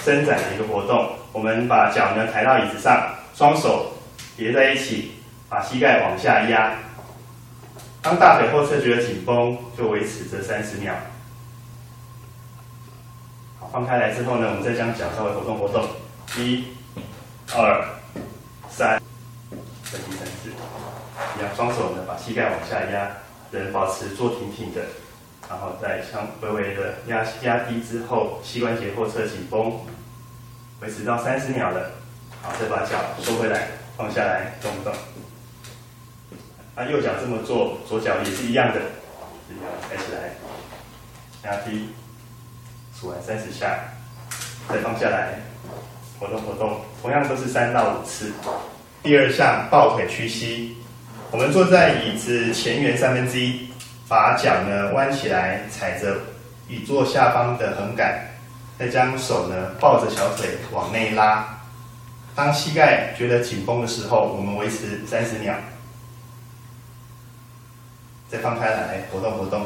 [0.05, 1.11] 伸展的一个活动。
[1.33, 3.93] 我们把脚呢抬到椅子上，双手
[4.37, 5.13] 叠在一起，
[5.49, 6.73] 把膝盖往下压。
[8.01, 10.95] 当大腿后侧觉得紧绷，就维持这三十秒。
[13.61, 15.87] 好，放开来之后呢，我们再将脚稍微活动活动。
[16.39, 16.65] 一、
[17.57, 17.83] 二、
[18.71, 19.01] 三，
[19.91, 20.51] 再第三次，
[21.39, 23.11] 一样，双手呢把膝盖往下压，
[23.51, 24.83] 人保持坐挺挺的，
[25.49, 29.81] 然后再向微微的压压低之后，膝关节后侧紧绷，
[30.81, 31.91] 维持到三十秒了。
[32.43, 34.93] 好，再把脚收回来，放下来，动不动。
[36.77, 38.81] 那右脚这么做，左脚也是一样的，
[39.49, 40.37] 一样抬起来，
[41.45, 41.95] 压低，
[42.95, 43.81] 数完三十下，
[44.69, 45.41] 再放下来，
[46.19, 48.33] 活动活动，同样都是三到五次。
[49.03, 50.77] 第二项抱腿屈膝，
[51.31, 53.69] 我们坐在椅子前缘三分之一，
[54.09, 56.17] 把脚呢弯起来，踩着
[56.69, 58.19] 椅座下方的横杆，
[58.79, 61.47] 再将手呢抱着小腿往内拉。
[62.35, 65.55] 当膝盖觉得紧绷的时候，我们维持三十秒。
[68.29, 69.65] 再放开来，活动活动。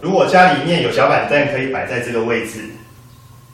[0.00, 2.70] 如果家里面有小板凳，可以摆在这个位置，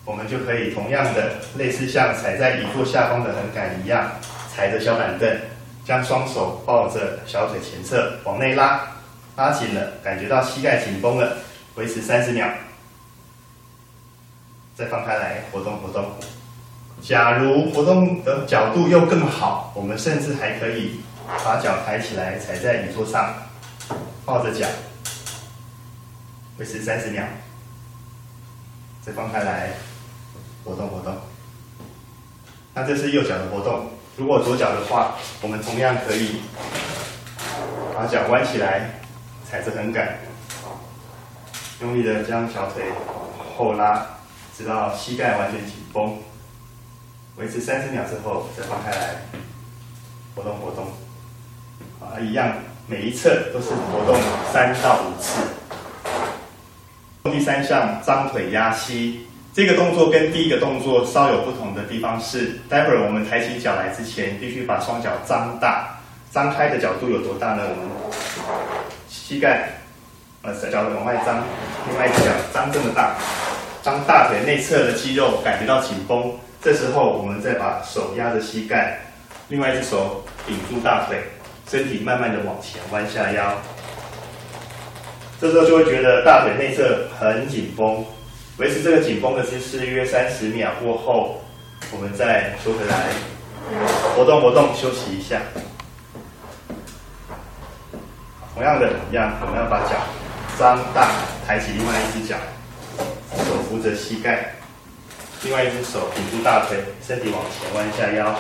[0.05, 4.13] 我们就可以同样的，类似像踩在椅座下方的横杆一样，
[4.55, 5.39] 踩着小板凳，
[5.85, 8.81] 将双手抱着小腿前侧往内拉，
[9.37, 11.39] 拉紧了，感觉到膝盖紧绷了，
[11.75, 12.49] 维持三十秒。
[14.77, 16.13] 再放开来，活动活动。
[17.01, 21.01] 假如活动的角度又更好，我们甚至还可以。
[21.43, 23.33] 把脚抬起来，踩在椅座上，
[24.27, 24.67] 抱着脚，
[26.59, 27.25] 维持三十秒，
[29.01, 29.71] 再放开来，
[30.65, 31.15] 活动活动。
[32.75, 33.91] 那这是右脚的活动。
[34.17, 36.37] 如果左脚的话，我们同样可以
[37.95, 39.01] 把脚弯起来，
[39.49, 40.19] 踩着横杆，
[41.81, 42.85] 用力的将小腿
[43.57, 44.07] 后拉，
[44.57, 46.17] 直到膝盖完全紧绷，
[47.37, 49.17] 维持三十秒之后再放开来，
[50.35, 50.87] 活动活动。
[52.01, 52.53] 啊，一样，
[52.87, 54.17] 每一侧都是活动
[54.53, 55.41] 三到五次。
[57.25, 65.97] 第三项张腿压膝，这个动作跟第一个动作稍有不同的地方是，待会儿我们抬起脚来之前，必须把双脚张大，
[66.33, 67.63] 张开的角度有多大呢？
[67.69, 67.89] 我们
[69.09, 69.69] 膝盖，
[70.43, 71.45] 呃，脚往外张，
[71.89, 73.15] 另外一只脚张这么大，
[73.81, 78.99] 张大腿内侧的肌肉感觉到紧绷，这时候我们再把手压着膝盖，
[79.47, 81.23] 另外一只手顶住大腿。
[81.71, 83.55] 身体慢慢的往前弯下腰，
[85.41, 88.05] 这时候就会觉得大腿内侧很紧绷，
[88.59, 91.43] 维持这个紧绷的姿势约三十秒过后，
[91.93, 93.09] 我们再收回来，
[94.17, 95.41] 活动活动，休息一下。
[98.55, 99.97] 同样的，一样，我们要把脚
[100.57, 101.11] 张大，
[101.45, 102.37] 抬起另外一只脚，
[103.39, 104.55] 手扶着膝盖，
[105.43, 108.39] 另外一只手顶住大腿，身体往前弯下腰。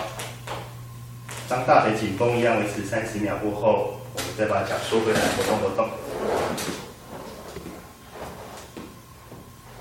[1.48, 5.88] 张大腿紧绷一样维持三十秒过后，我们再把脚收回来，活动活动。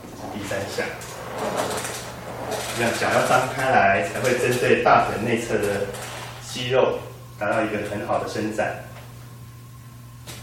[0.02, 0.86] 这是第三项，
[2.77, 5.88] 这样脚要张开来，才会针对大腿内侧的
[6.51, 6.99] 肌肉
[7.39, 8.84] 达到一个很好的伸展。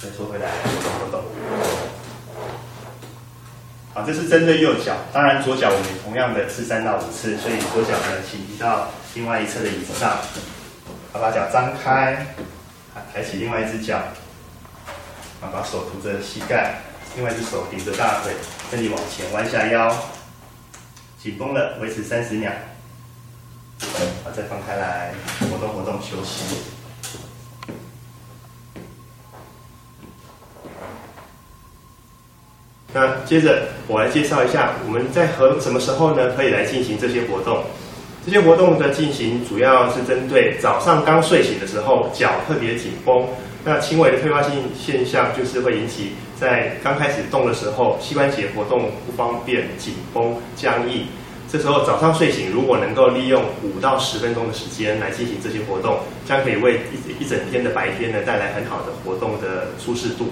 [0.01, 0.49] 再收回来，
[1.01, 1.23] 活动。
[3.93, 10.19] 好，这是针对右脚，当然左脚我们同样的是三到五次，所以左脚呢，请移到另外一侧的椅子上。
[11.13, 12.25] 好把脚张开，
[13.13, 13.97] 抬起另外一只脚，
[15.43, 16.77] 啊，把手扶着膝盖，
[17.17, 18.33] 另外一只手顶着大腿，
[18.71, 19.95] 身体往前弯下腰，
[21.23, 22.51] 紧绷了，维持三十秒，
[24.25, 26.57] 好，再放开来，活动活动，休息。
[32.93, 37.65] 那接着我来介绍一下，我们在和什么时候呢，可以来进行这些活动。
[38.25, 43.27] 这些活动的进行主要是针对早上刚睡醒的时候脚特别紧绷，
[43.65, 51.07] 那轻微的退化性现象就是会引起在刚开始动的时候膝关节活动不方便、紧绷、僵硬。
[51.53, 60.29] 这时候早上睡醒，如果能够利用五到十分钟的时间来进行这些活动，将可以为一一整天的白天呢带来很好的活动的舒适度。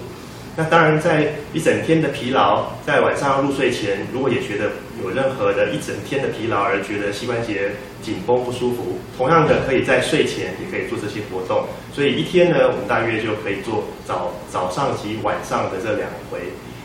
[0.55, 4.71] 那当然，在一整天的疲劳，在晚上入睡前，如果也觉得
[5.03, 7.71] 有任何的一整天的疲劳而觉得膝关节
[8.01, 11.65] 紧绷不舒服，同样的可以在睡前也可以做这些活动。
[11.93, 16.39] 所以一天呢，我们大约就可以做早早上及晚上的这两回。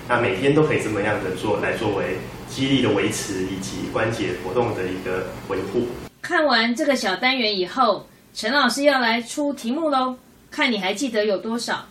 [0.08, 5.86] 那每天都可以这么样的做，来作为肌力的维持以及关节活动的一个维护。
[6.20, 10.16] 看完这个小单元以后，陈老师要来出题目喽，
[10.50, 11.86] 看你还记得有多少？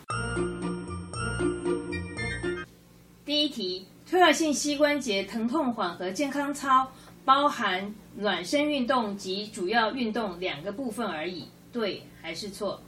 [3.26, 6.92] 第一题：退化性膝关节疼痛缓和健康操，
[7.26, 12.82] 包含暖身运动及主要运动两个部分而已，对还是错？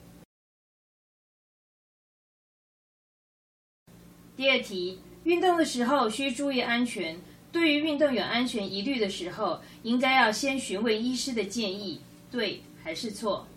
[4.38, 7.17] 第二题，运动的时候需注意安全。
[7.51, 13.47] 对于运动有安全疑虑的时候，应该要先询问医师的建议，对还是错？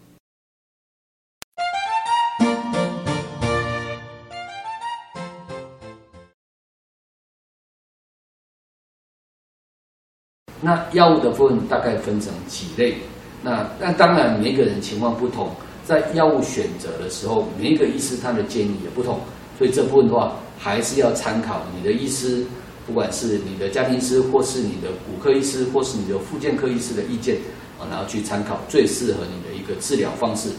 [10.61, 12.97] 那药物的部分大概分成几类？
[13.43, 15.51] 那那当然每个人情况不同，
[15.85, 19.21] 在药物选择的时候，每一个医师他的建议也不同，
[19.57, 22.45] 所以这部分的话还是要参考你的医师，
[22.87, 27.37] 不管是你的家庭医师，或是你的骨科医师，或是你的复健科医师的意见
[27.79, 30.51] 啊，然后去参考最适合你的一个治疗方式。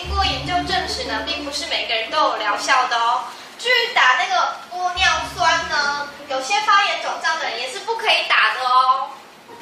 [0.00, 3.24] 经过研究证实呢，并不是每个人都有疗效的哦。
[3.58, 9.08] 至于打那个玻尿酸呢，有些发炎肿胀的人也是不可以打的哦。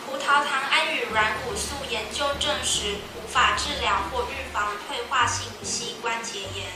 [0.04, 6.66] 葡萄糖胺与软骨素研究证实，无法治疗或预防退化性膝关节炎。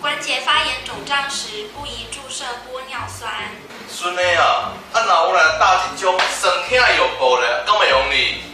[0.00, 3.30] 关节发炎肿胀时，不宜注射玻尿酸。
[3.86, 8.49] 孙佞啊，啊若有来打一种酸痛药膏咧，敢会用你？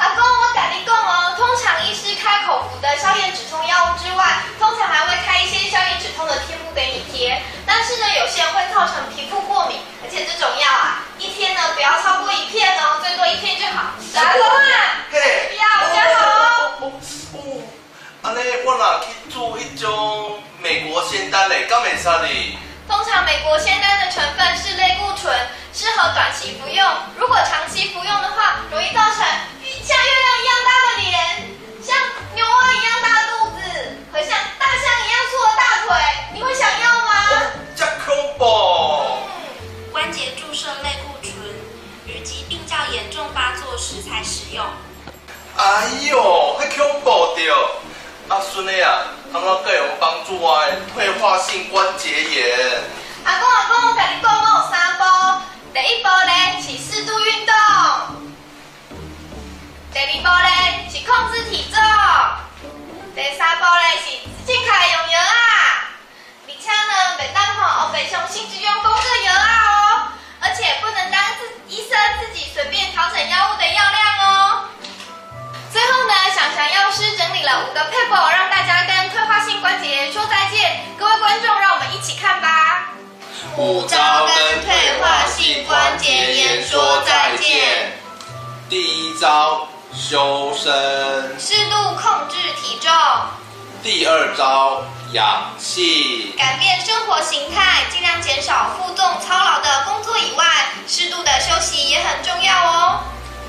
[0.00, 4.24] 阿公，我跟你讲哦，通常医师开口服的消炎止痛药物之外，
[4.58, 7.40] 通常还会开一些消炎止痛的贴布给你贴。
[7.66, 13.92] 但是呢，有些人会造成皮肤过敏，而且这种药啊，一天呢不要超过一片哦，最多一片就好。
[14.16, 16.72] 阿公啊，嘿不要比较好哦。
[16.80, 16.92] 哦
[17.34, 17.62] 哦，
[18.22, 22.58] 安尼我若去做一种美国仙丹嘞，敢会使哩？
[22.88, 25.32] 通常美国仙丹的成分是类固醇，
[25.72, 26.86] 适合短期服用。
[27.16, 31.12] 如果长期服用的话，容易造成像月亮一样大的脸，
[31.82, 31.96] 像
[32.34, 33.60] 牛蛙一样大的肚子，
[34.12, 35.88] 和像大象一样粗的大腿。
[36.34, 37.10] 你会想要吗？
[37.76, 39.90] 这恐怖！
[39.92, 41.32] 关节注射类固醇，
[42.06, 44.64] 与疾病较严重发作时才使用。
[45.56, 47.36] 哎呦，迄恐怖
[48.42, 49.02] 孙的啊，
[49.32, 50.64] 他们更有帮助啊
[50.94, 52.58] 退化性关节炎。
[53.24, 55.04] 阿公阿公，我跟你讲，我有三步。
[55.72, 57.54] 第一步呢是适度运动，
[59.92, 60.50] 第二步呢
[60.90, 61.80] 是控制体重，
[63.14, 64.10] 第三步呢是
[64.44, 65.94] 健康用药啊。
[66.48, 70.08] 而且呢，袂当吼黑白相信只用公个药啊哦，
[70.40, 74.64] 而且不能当自医生自己随便调整药物的药量哦。
[75.72, 80.84] 最后呢，想想药师整理了五个 paper，让大家跟退化性关节炎说再见。
[80.98, 82.88] 各位观众，让我们一起看吧。
[83.56, 87.98] 五招跟退化性关节炎说再见。
[88.68, 90.70] 第一招修身，
[91.38, 92.92] 适度控制体重，
[93.82, 100.44] 第二招养气，改变生活形态，尽量减少负重操劳的工作以外，
[100.86, 103.00] 适度的休息也很重要哦。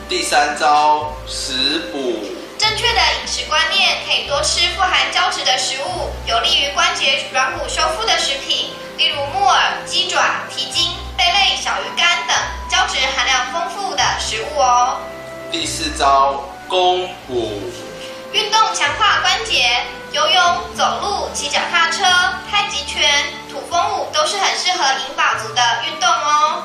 [0.10, 2.26] 第三招食补，
[2.62, 12.38] 正确的饮食观念可以多吃富含胶质的食物，有利于关节软骨修复的食品，例如木耳、鸡爪、蹄筋、贝类、小鱼干等
[12.70, 15.00] 胶质含量丰富的食物哦。
[15.52, 17.64] 第四招弓补，
[18.32, 19.82] 运动强化关节，
[20.12, 22.04] 游泳、走路、骑脚踏车、
[22.52, 26.62] 太极拳、土风舞都是很适合银发族的运动哦。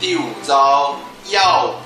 [0.00, 1.85] 第五招药补，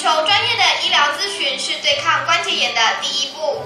[0.00, 3.62] 求专业的医疗咨询是对抗关节炎的第一步。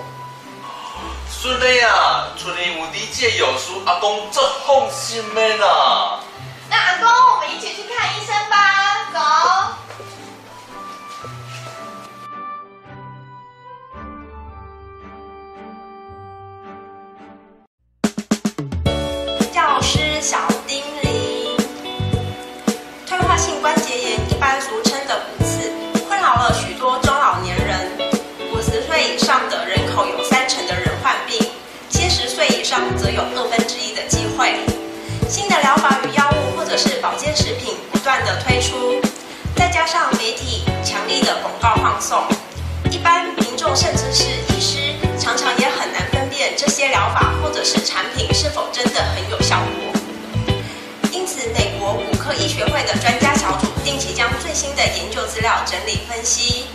[1.30, 6.18] 孙妹啊，村里无敌借有书，阿公这放心的啦。
[6.68, 7.09] 那阿公，
[34.37, 34.55] 会。
[35.28, 39.01] 新的疗法与药物或者是保健食品不断的推出，
[39.57, 42.22] 再加上媒体强力的广告放送，
[42.91, 50.01] 一般民众甚至是医师，常常也很难分辨这些疗法或者是产品是否真的很有效果。
[51.11, 56.66] 因此，美国骨科医学会的专家小组定期将最新的研究资料整理分析，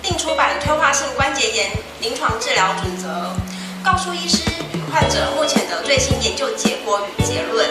[0.00, 1.70] 并出版《退化性关节炎
[2.00, 3.08] 临床治疗准则》，
[3.86, 4.38] 告诉医师
[4.74, 7.64] 与患者目前的最新研究结果与结论。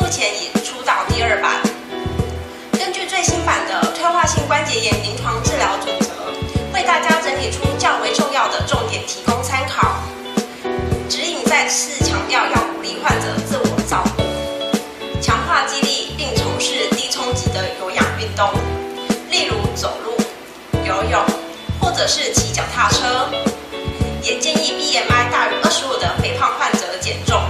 [0.00, 1.60] 目前已出到第二版。
[2.78, 6.06] 根据最新版的《退化性关节炎临床治疗准则》，
[6.72, 9.96] 为大家整理出较为重要的重点，提供参考。
[11.08, 14.22] 指引再次强调，要鼓励患者自我照顾，
[15.20, 18.48] 强化激励，并从事低冲击的有氧运动，
[19.28, 20.14] 例如走路、
[20.86, 21.20] 游泳，
[21.80, 23.28] 或者是骑脚踏车。
[24.28, 27.40] 也建议 BMI 大于二十五的肥胖患者减重。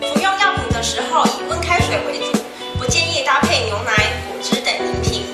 [0.00, 2.32] 服用药品的时候以温开水为主，
[2.78, 3.92] 不建议搭配牛奶、
[4.26, 5.26] 果汁等饮品。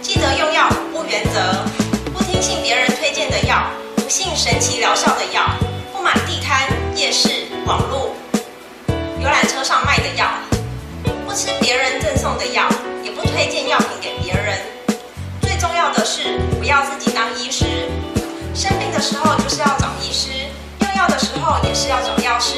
[0.00, 1.62] 记得用药五不原则：
[2.10, 3.66] 不听信别人推荐的药，
[3.96, 5.42] 不信神奇疗效的药，
[5.92, 6.66] 不买地摊、
[6.96, 7.28] 夜市、
[7.66, 8.14] 网络、
[9.20, 10.26] 游览车上卖的药，
[11.26, 12.66] 不吃别人赠送的药，
[13.04, 14.58] 也不推荐药品给别人。
[15.42, 17.66] 最重要的是，不要自己当医师。
[18.54, 20.28] 生病的时候就是要找医师，
[20.80, 22.54] 用药的时候也是要找药师，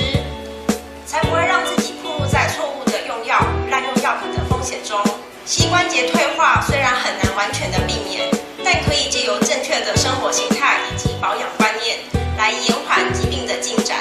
[1.07, 3.38] 才不会让自己暴露在错误的用药、
[3.70, 4.99] 滥用药品的风险中。
[5.47, 8.28] 膝关节退化虽然很难完全的避免，
[8.64, 11.99] 但可以借由正确的生活形态以及保养观念，
[12.36, 13.99] 来延缓疾病的进展，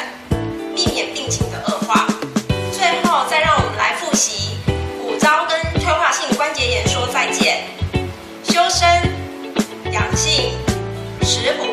[0.75, 2.07] 避免病情的恶化。
[2.71, 4.57] 最后，再让我们来复习
[5.03, 7.63] 五招跟退化性关节炎说再见：
[8.43, 8.89] 修身、
[9.91, 10.53] 养性、
[11.21, 11.67] 食补、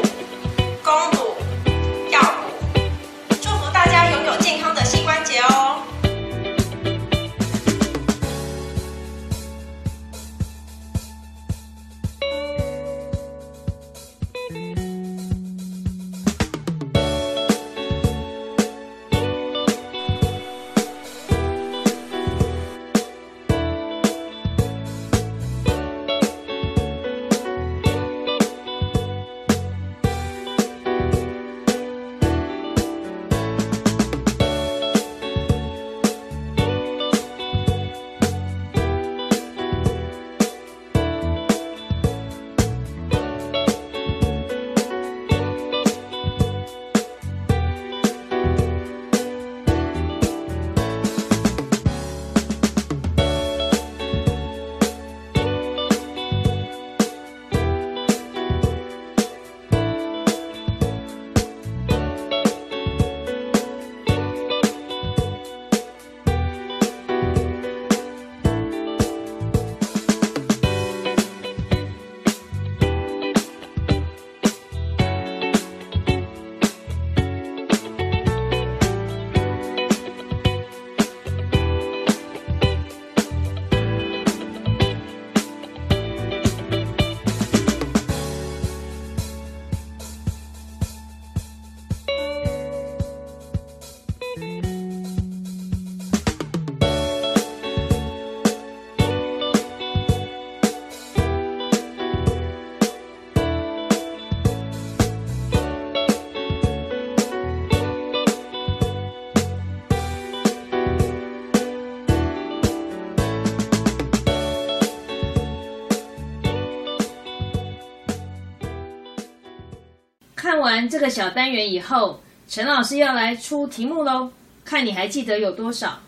[120.50, 124.32] 看完这个小单元以后，陈老师要来出题目喽，
[124.64, 126.00] 看你还记得有多少。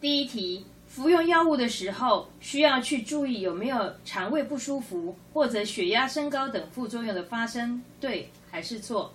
[0.00, 9.12] 第一题，服用药物的时候，需要去注意有没有肠胃不舒服或者血压升高等副作用的发生，对还是错？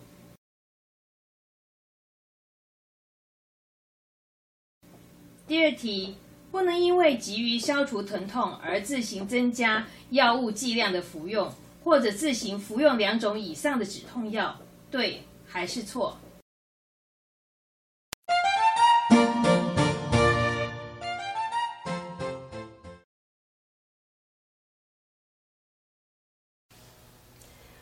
[5.47, 6.15] 第二题，
[6.51, 11.51] 不能因为急于消除疼痛而自行增加药物剂量的服用，
[11.83, 14.57] 或者自行服用两种以上的止痛药，
[14.91, 16.17] 对还是错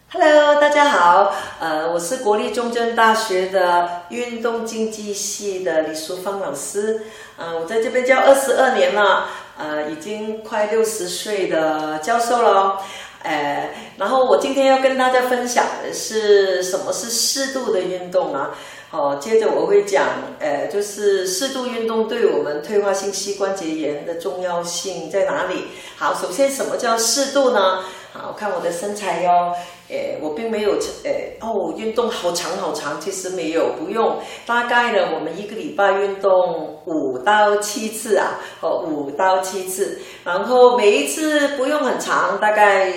[0.10, 7.02] ？Hello，大家好，呃，我是国立中正大学的运动竞技系的李淑芳老师，
[7.36, 9.28] 呃，我在这边教二十二年了，
[9.58, 12.82] 呃，已经快六十岁的教授了，
[13.24, 18.52] 呃，然后我今天要跟大家分享的是什么是适度的运动啊？
[18.90, 20.08] 哦，接着我会讲，
[20.40, 25.68] 呃，就是适度运动对我们退化性膝关节炎的重要性在哪里？
[25.98, 27.84] 好，首先什么叫适度呢？
[28.14, 29.54] 好看我的身材哟。
[29.90, 42.92] 诶，我并没有，诶，哦，运动好长好长，其实没有，不用，大概呢，我们一个礼拜运动五到七次啊，哦，五到七次，然后每一次不用很长，大概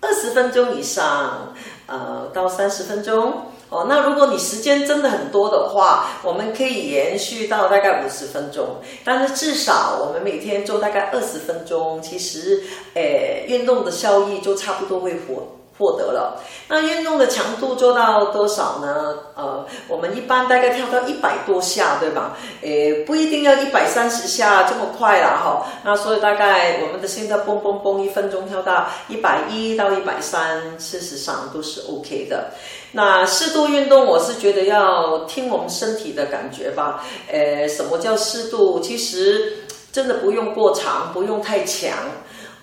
[0.00, 1.54] 二十分钟以上，
[1.86, 3.34] 呃，到三十分钟，
[3.68, 12.62] 哦，那如果你时间真的很多的话，我们可以延续到大概五十分钟，但是至少我们每天做大概二十分钟，其实，
[12.94, 15.52] 诶，运动的效益就差不多会获。
[15.78, 19.14] 获得了，那运动的强度做到多少呢？
[19.34, 22.34] 呃，我们一般大概跳到一百多下，对吧？
[22.62, 25.66] 诶，不一定要一百三十下这么快了哈。
[25.84, 32.52] 那所以大概我们的心跳蹦蹦蹦，一分钟跳到一百一到一百三，事实上都是 OK 的。
[32.96, 37.04] 那适度运动，我是觉得要听我们身体的感觉吧。
[37.30, 38.80] 诶，什么叫适度？
[38.80, 39.58] 其实
[39.92, 41.92] 真的不用过长，不用太强，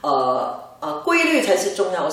[0.02, 2.10] 呃呃，规律才是重要。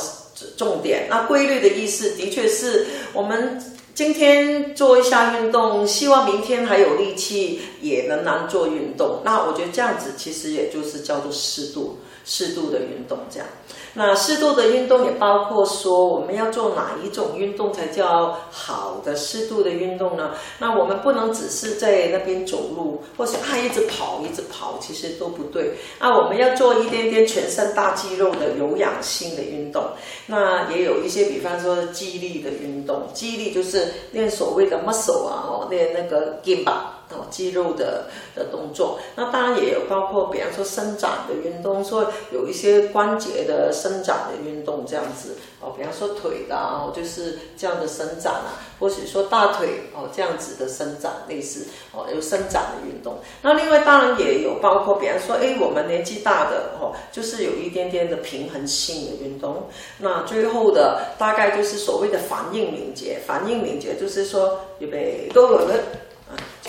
[0.56, 3.62] 重点，那规律的意思的确是我们
[3.94, 9.20] 今天做一下运动，希望明天还有力气也能能做运动。
[9.22, 11.98] 那我觉得这样子其实也就是叫做适度。
[12.30, 13.48] 适度的运动，这样，
[13.94, 20.30] 那适度的运动也包括说我们要做哪一种运动才叫好的适度的运动呢？
[20.60, 25.72] 那我们不能只是在那边走路，或是啊一直跑一直跑，其实都不对。
[25.98, 29.82] 那我们要做一点点全身大肌肉的有氧性的运动，
[30.26, 36.94] 那也有一些，比方说肌力的运动，肌力就是练所谓的 muscle 啊，哦，练那个肩膀。
[37.12, 53.16] 哦，肌肉的的动作，那当然也有包括，比方说伸展的运动，说有一些关节的伸展的运动这样子哦，比方说腿的哦，就是这样的伸展啊，或者说大腿哦这样子的伸展，类似哦有伸展的运动。
[53.42, 59.64] 那另外当然也有包括，比方说哎，我们年纪大的哦，就是有一点点的平衡性的运动。
[59.98, 65.80] 那最后的大概就是所谓的反应敏捷，反应敏捷就是说预备都有的。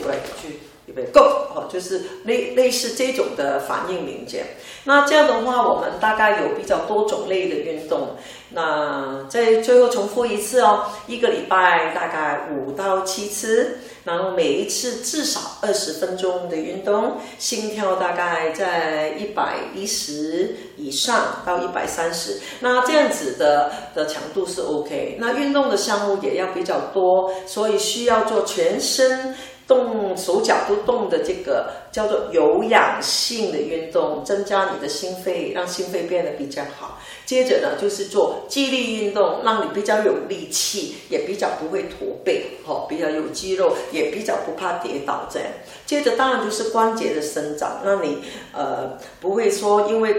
[0.02, 1.20] 就会去预备 go
[1.54, 4.46] 哦，就是类类似这种的反应零件。
[4.84, 8.16] 那这样的话，我们大概有比较多种类的运动。
[8.54, 22.42] 那再最后重复一次哦，一个礼拜大概五到七次，然后每一次至少二十分钟的运动，心跳大概在一百一十以上到一百三十。
[22.60, 25.16] 那这样子的的强度是 OK。
[25.20, 29.36] 那运动的项目也要比较多，所以需要做全身。
[29.68, 37.00] 动手脚都动的这个叫做有氧性的运动，增加你的心肺，让心肺变得比较好。
[37.26, 45.28] 接着呢，就是做肌力运动，让你比较有力气，也比较不会驼背，哈，比较有肌肉，也比较不怕跌倒。
[45.32, 45.48] 这样，
[45.86, 48.18] 接着当然就是关节的生长，让你
[48.54, 50.14] 呃不会说因为。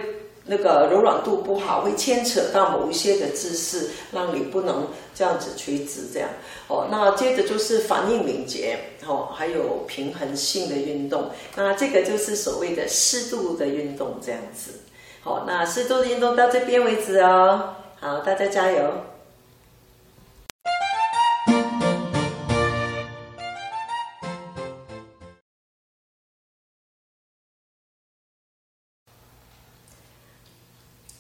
[0.46, 6.28] 那个柔软度不好，会牵扯到某一些的姿势，让你不能这样子垂直这样。
[6.68, 11.30] 哦，那接着就是反应敏捷，哦，还有平衡性的运动。
[11.54, 14.72] 那这个就是所谓的适度的运动这样子。
[15.22, 17.74] 好，那适度的运动到这边为止哦。
[18.00, 18.92] 好，大家加油。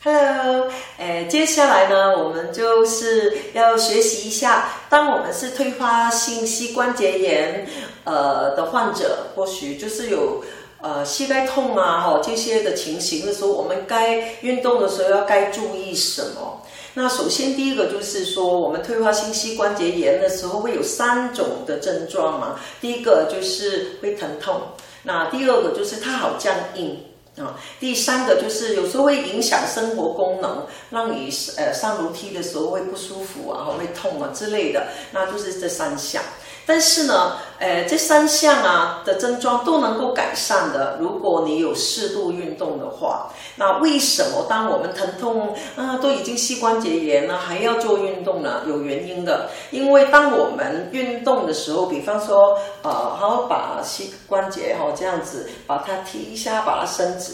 [0.04, 7.68] Hello，诶，接下来呢，我们就是要学习一下，当我们是退化性膝关节炎
[8.02, 10.42] 呃的患者，或许就是有
[10.80, 16.62] 呃膝盖痛啊，哈这些的情形的时候，我们该运动的时候要该注意什么？
[16.94, 22.58] 那首先第一个就是说，我们退化性膝关节炎的时候会有三种的症状嘛。
[22.80, 24.62] 第一个就是会疼痛，
[25.04, 26.98] 那第二个就是它好僵硬
[27.36, 27.58] 啊。
[27.78, 34.88] 第三个就是有时候会影响生活功能，让你呃上楼梯的时候会不舒服啊，会痛啊之类的。
[35.12, 36.22] 那就是这三项。
[36.64, 40.96] 但是呢，呃，这三项啊的症状都能够改善的。
[41.00, 48.62] 如果你有适度运动的话，那为什么当我们疼痛啊都已经膝关节炎了，还要做运动呢？
[48.66, 49.50] 有原因的。
[49.70, 57.32] 因为当我们运动的时候，比方说，呃，好把膝关节哈这样子把它提一下，把它伸直。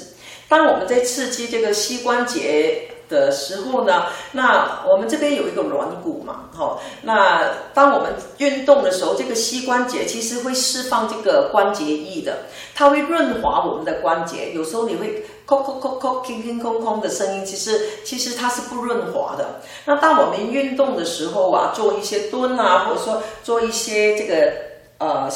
[0.48, 2.87] 当我们在刺激这个膝关节。
[3.08, 12.38] 的时候呢，那我们这边有一个软骨嘛，哈，那当我们运动的时候，这个膝关节其实会释放这个关节液的，
[12.74, 14.52] 它会润滑我们的关节。
[14.52, 19.60] 有时候你会叩叩叩叩、空空空空的声音，其实其实它是不润滑的。
[19.86, 24.52] 那当我们运动的时候啊，做一些蹲啊，或者说做一些这个
[24.98, 25.28] 呃。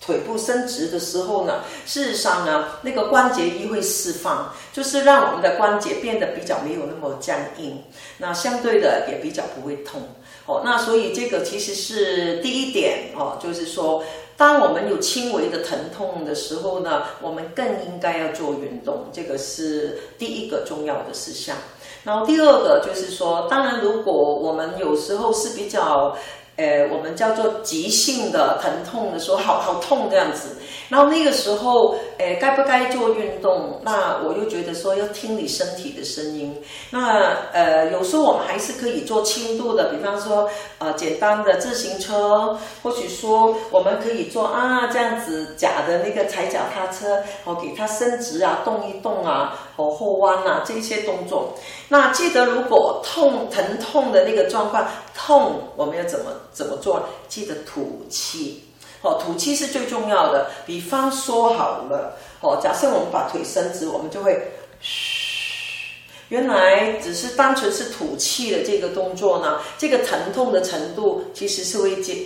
[0.00, 7.82] 腿部伸直的时候呢，事实上呢，那个关节液会释放，就是让我们的关节变得比较没有那么僵硬，
[8.18, 10.00] 那相对的也比较不会痛
[10.46, 10.62] 哦。
[10.64, 14.04] 那所以这个其实是第一点哦，就是说，
[14.36, 21.56] 当我们有轻微的疼痛的时候呢，我们更应该要做运动，这个是第一个重要的事项。
[22.04, 26.16] 然后第二个就是说，当然如果我们有时候是比较。
[26.58, 30.56] 呃，我们叫做急性的疼痛的时候，好好痛这样子。
[30.88, 33.80] 然后那个时候，呃，该不该做运动？
[33.84, 36.60] 那我又觉得说要听你身体的声音。
[36.90, 51.54] 那呃，有时候我们还是可以做轻度的，比方说呃，简单的自行车，或许说我们可以做啊这样子假的那个踩脚踏车，哦，给它伸直啊，动一动啊，哦后弯啊这些动作。
[51.88, 54.86] 那记得如果痛疼痛的那个状况。
[55.20, 57.06] 痛，我们要怎么怎么做？
[57.28, 58.62] 记得吐气，
[59.02, 60.48] 哦，吐气是最重要的。
[60.64, 64.40] 比方说好了，哦，假设我们把腿伸直，我们就会
[64.80, 65.98] 嘘。
[66.28, 72.16] 原来只是单纯是吐气的这个动作呢，这个疼痛的程度其实是会减，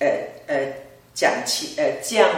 [0.00, 0.08] 呃
[0.48, 0.72] 呃
[1.14, 2.28] 减轻，呃降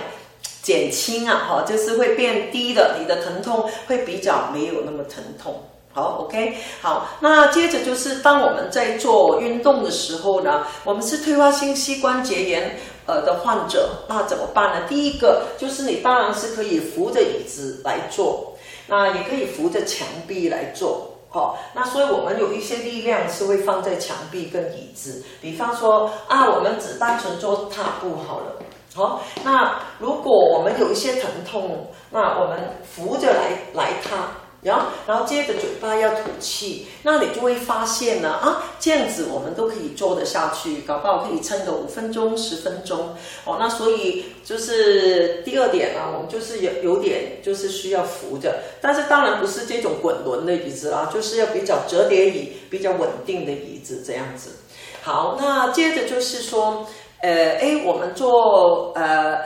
[0.68, 2.96] 减轻啊，哈，就是会变低的。
[3.00, 5.64] 你的疼痛会比较没有那么疼痛。
[5.94, 14.86] 好，OK，好，那接着就是当我们在做运动的时候呢，我们是退化性膝关节炎呃的患者，那怎么办呢？
[14.86, 18.52] 第一个就是你当然是可以扶着椅子来做，
[18.88, 28.52] 那也可以扶着墙壁来做，好，那所以我们有一些力量是会放在墙壁跟椅子，比方说啊，我们只单纯做踏步好了，
[28.99, 34.26] 好，那如果我们有一些疼痛，那我们扶着来来它。
[34.61, 54.57] 然后，然后接着嘴巴要吐气，那你就会发现呢，啊，这样子我们都可以做得下去，搞不好可以撑个五分钟、十分钟，哦，那所以就是第二点啊，我们就是有有点就是需要扶着，但是当然不是这种滚轮的椅子啦，就是要比较折叠椅、比较稳定的椅子这样子。
[55.01, 56.84] 好，那接着就是说，
[57.20, 59.38] 呃，哎，我们做呃。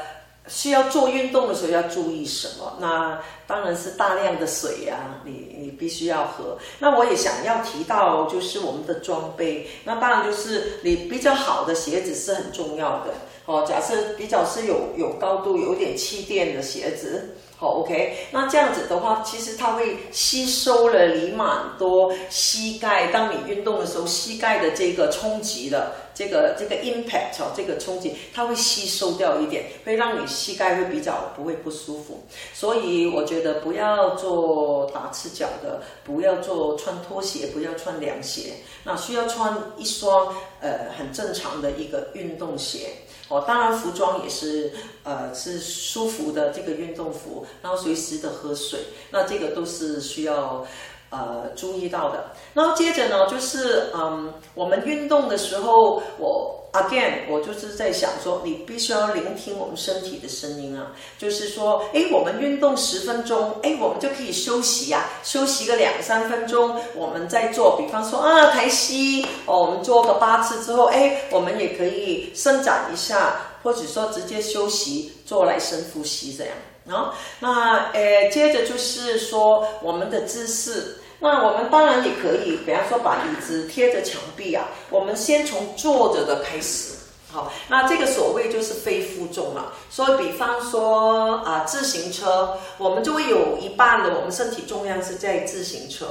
[0.48, 2.76] 需要做运动的时候要注意什么？
[2.80, 3.16] 那
[3.46, 6.58] 当然是大量的水呀，你你必须要喝。
[6.80, 9.68] 那我也想要提到，就是我们的装备。
[9.84, 13.14] 那当然就是你比较好的鞋子是很重要的
[13.46, 13.64] 哦。
[13.66, 17.36] 假设比较是有有高度、有点气垫的鞋子。
[17.56, 21.46] 好，OK，那这样子的话，其实它会吸收了你蛮
[21.78, 23.06] 多膝盖。
[23.12, 32.22] 当你运动的时候，膝盖的这个冲击的这个这个 impact 哦，这个冲击，它会吸收掉一点，会让你膝盖会比较不会不舒服。
[32.52, 38.54] 所以我觉得不要做打赤脚的，不要做穿拖鞋，不要穿凉鞋，
[38.84, 42.90] 那需要穿一双呃很正常的一个运动鞋。
[43.28, 44.70] 哦，当然服装也是，
[45.04, 48.78] 呃，是舒服的这个运动服，然后随时的喝水，
[49.10, 50.66] 那这个都是需要，
[51.12, 52.32] 呃，注意到的。
[52.54, 56.58] 然后接着呢，就是嗯，我们运动的时候，我。
[56.72, 60.92] Again，我就是在想说，你必须要聆听我们身体的声音啊。
[61.18, 67.76] 就是说，哎，我们运动十分钟，哎，我们就可以休息呀，休息个两三分钟，我们再做。
[67.76, 76.54] 比方说啊，抬膝哦，我们做个八次之后，哎，我们也可以伸展一下，或者说直接休息，做来深呼吸这样。
[76.88, 80.96] 啊，那呃，接着就是说我们的姿势。
[81.22, 86.94] 那我们当然也可以，比方说把椅子贴着墙壁啊，我们先从坐着的开始，
[87.30, 89.72] 好，那这个所谓就是非负重了。
[89.88, 96.06] 所以，比方说啊，自行车，我们就会有一半的我们身体重量是在自行车。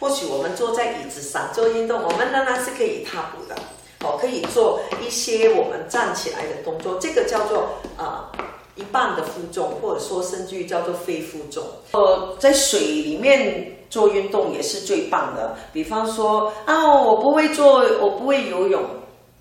[0.00, 3.54] 或许我们坐在椅子上做运动，我们仍然是可以踏步的。
[4.00, 8.30] 哦，可以做一些我们站起来的动作，这个叫做啊
[8.74, 11.64] 一半的负重，或者说甚至于叫做非负重。
[11.92, 15.56] 呃，在水里面做运动也是最棒的。
[15.72, 18.82] 比方说啊，我不会做，我不会游泳。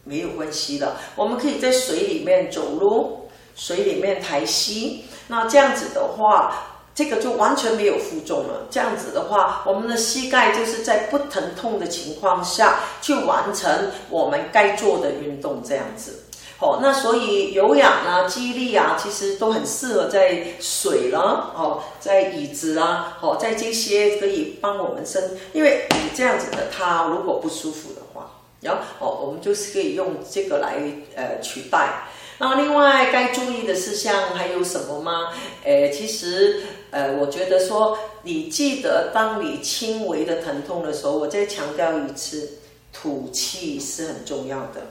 [0.07, 5.03] 没有关系的，我们可以在水里面走路，水里面抬膝。
[5.27, 6.53] 那这样子的话，
[6.93, 8.67] 这个就完全没有负重了。
[8.69, 13.67] 这样子的话，我们的膝盖就是在不疼痛的情况下去完成
[14.11, 15.59] 我们该做的运动。
[15.63, 16.24] 这样子，
[16.59, 28.31] 哦，那所以有氧啊、肌力啊，其实都很适合在水了，哦，在椅子啊，哦，在这些可以帮我们身，因为你这样子的，它如果不舒服的话。
[28.61, 30.77] 然后哦，我们就是可以用这个来
[31.15, 32.07] 呃取代。
[32.39, 35.33] 那另外该注意的事项还有什么吗？
[35.63, 42.57] 呃，其实呃，我觉得说你记得，当你轻微的疼痛的时候，我再强调一次，
[42.95, 44.81] 吐气是很重要的。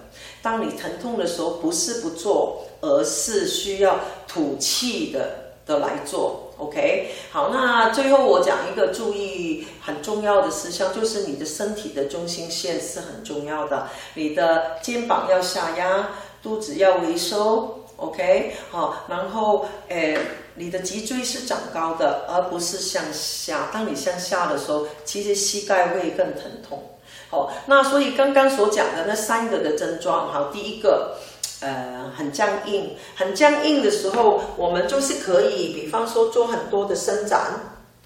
[0.43, 3.99] 当你疼痛的时候，不是不做，而是需要
[4.29, 6.53] 吐气的的来做。
[6.59, 16.11] OK，好，那最后我讲一个注意很重要的事项，就是你的身体的中心线是很重要的，你的肩膀要下压，
[16.43, 20.17] 肚子要微收，OK，好，然后诶，
[20.55, 23.71] 你的脊椎是长高的，而不是向下。
[23.73, 26.81] 当你向下的时候，其实膝盖会更疼痛。
[27.35, 31.16] 哦，那所以刚刚所讲的那三个的症状，好，第一个。
[31.61, 37.41] 呃，很僵硬，很僵硬的时候，我们就是可以，比方说做很多的伸展，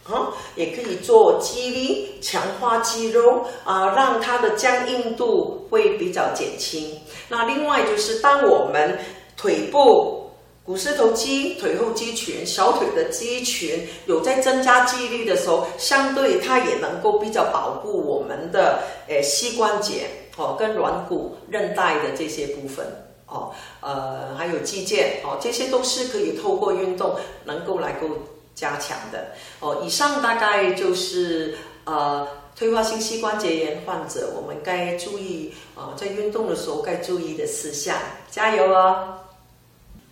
[0.05, 7.01] 啊，也可以做肌力，强化肌肉啊，让它的僵硬度会比较减轻。
[7.31, 8.97] 那另外就是，当我们
[9.37, 10.28] 腿部、
[10.69, 22.87] 股四头肌、腿后肌群、小腿的肌群有在增加肌力的时候，相对它也能够比较保护我们的呃膝关节哦，跟软骨、韧带的这些部分。
[23.25, 23.51] 哦，
[23.81, 28.07] 呃，还有肌腱，哦，这些都是可以透过运动能够来够
[28.55, 29.29] 加强的。
[29.61, 37.97] 哦，以上大概就是呃，退化性膝关节炎患者我们该注意啊，在运动的时候该注意的事项。
[38.31, 39.15] 加油哦！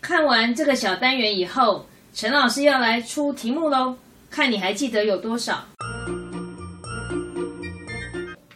[0.07, 1.84] 看完这个小单元以后，
[2.14, 3.98] 陈老师要来出题目喽，
[4.30, 5.66] 看你还记得有多少？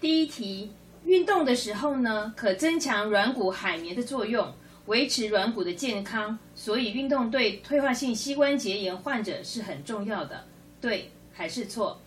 [0.01, 0.71] 第一题。
[1.07, 4.55] 运动的时候呢，可增强软骨海绵的作用，
[4.87, 10.45] 维持软骨的健康，所以运动对退化性膝关节炎患者是很重要的。
[10.81, 12.01] 对还是错？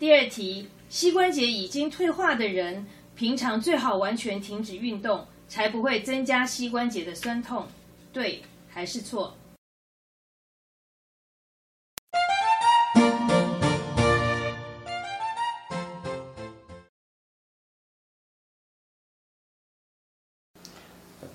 [0.00, 2.84] 第二题，膝关节已经退化的人，
[3.18, 7.66] 平常最好完全停止运动，才不会增加膝关节的酸痛。
[8.12, 9.34] 对还是错？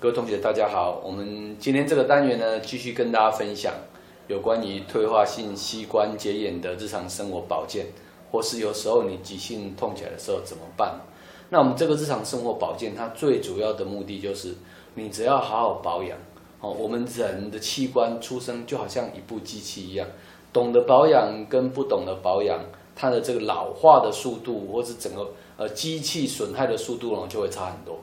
[0.00, 1.02] 各位同学，大家好。
[1.04, 3.74] 我们今天这个单元呢，继续跟大家分享
[4.28, 7.84] 有关于退化性膝关节炎的日常生活保健，
[8.30, 10.98] 或是有时候你急性痛起来的时候怎么办？
[11.54, 14.52] 那我们这个日常生活保健，它最主要的目的就是，
[14.96, 16.18] 你只要好好保养
[16.60, 16.74] 哦。
[16.76, 20.04] 我们人的器官出生就好像一部机器一样，
[20.52, 22.58] 懂得保养跟不懂得保养，
[22.96, 25.24] 它的这个老化的速度，或是整个
[25.56, 27.96] 呃机器损害的速度呢，就会差很多。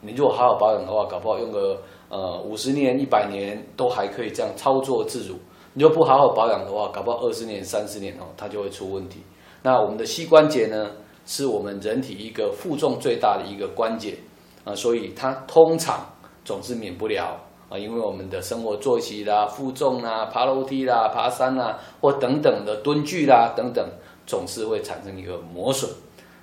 [0.00, 1.78] 你如果好好保养的话，搞不好用个
[2.08, 5.34] 呃五十年、一百年都还可以这样操作自如。
[5.74, 9.20] 你如果不好好保养的话，搞不好二十年、三十年哦，它就会出问题。
[9.62, 10.90] 那我们的膝关节呢，
[11.26, 14.16] 是我们人体一个负重最大的一个关节
[14.64, 16.06] 啊，所以它通常
[16.44, 17.36] 总是免不了
[17.68, 23.86] 啊，因为我们的生活作息啦、负重啦、爬楼梯啦、爬山啦，或等等的蹲距啦等等，
[24.26, 25.90] 总是会产生一个磨损。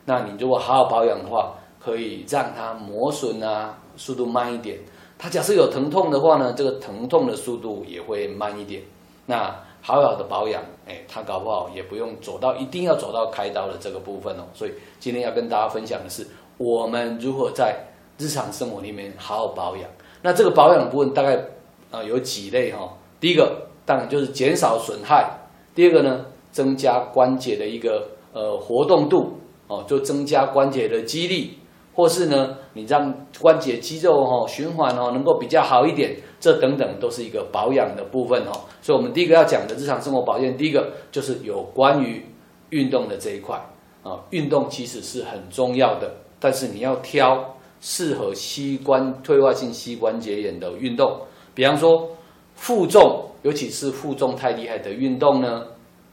[0.06, 4.80] 那你如果好好保养的话，可以让它磨损啊，速度慢一点。
[5.20, 8.82] 它假设有疼痛的话呢，这个疼痛的速度也会慢一点。
[9.28, 14.44] 那好好的保养，哎，它搞不好也不用走到一定要走到开刀的这个部分哦。
[14.54, 16.26] 所以今天要跟大家分享的是，
[16.58, 17.76] 我们如何在
[18.18, 19.90] 日常生活里面好好保养。
[20.22, 21.44] 那这个保养部分大概
[21.90, 22.94] 啊有几类哈。
[23.20, 25.30] 第一个当然就是减少损害，
[25.74, 31.58] 第二个呢增加关节的一个呃活动度哦，就增加关节的肌力。
[31.94, 38.52] 或是呢，你让关节肌肉哈循环哦能够比较好一点，这等等都是一个保养的部分哦。
[38.82, 42.26] 所以，我们第一个要讲的日常生活保健，第一个就是有关于
[42.70, 43.60] 运动的这一块。
[44.04, 51.22] 啊，运动其实是很重要的，但是你要挑适合膝关退化性膝关节炎的运动。
[51.54, 52.10] 比方说
[52.56, 55.68] 负重，尤其是负重太厉害的运动呢，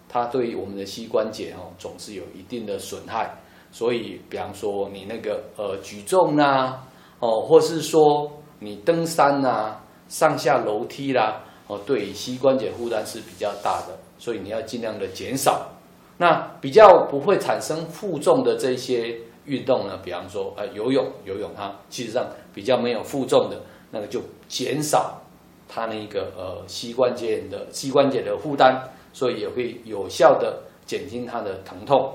[0.06, 3.34] 它对于我们的膝关节哦总是有一定的损害。
[3.70, 6.82] 所以，比方说你那个呃举重啦，
[7.20, 9.76] 哦，或是说你登山呐、
[10.08, 15.68] 上下楼梯啦，哦，对膝关节负担是比较大的，所以你要尽量的减少。
[16.16, 23.60] 那比较不会产生负重的这些运动呢，比方说呃游泳，游泳它其实上比较没有负重的，
[23.90, 25.20] 那个就减少
[25.68, 32.12] 它那个呃膝关节的膝关节的负担，所以也会有效的减轻它的疼痛。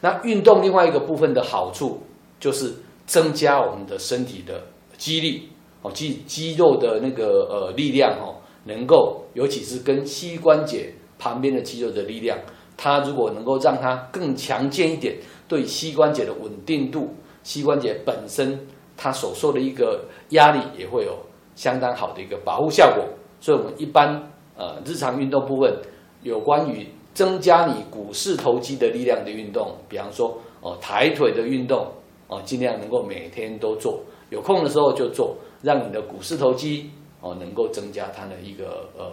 [0.00, 2.02] 那运动另外一个部分的好处
[2.38, 2.72] 就是
[3.06, 4.62] 增加我们的身体的
[4.96, 5.48] 肌力
[5.82, 12.38] 哦，肌肌肉的那个呃力量哦，能够尤其是跟膝关节旁边的肌肉的力量。
[12.76, 15.14] 它如果能够让它更强健一点，
[15.46, 21.18] 对膝关节的稳定度，膝关节本身它所受的一个压力也会有
[21.54, 23.04] 相当好的一个保护效果。
[23.38, 25.78] 所以，我们一般呃日常运动部分
[26.22, 31.86] 有关于增加你股四头肌的力量的运动，比方说哦抬腿的运动
[32.28, 34.00] 哦，尽量能够每天都做，
[34.30, 36.90] 有空的时候就做，让你的股四头肌
[37.20, 39.12] 哦能够增加它的一个呃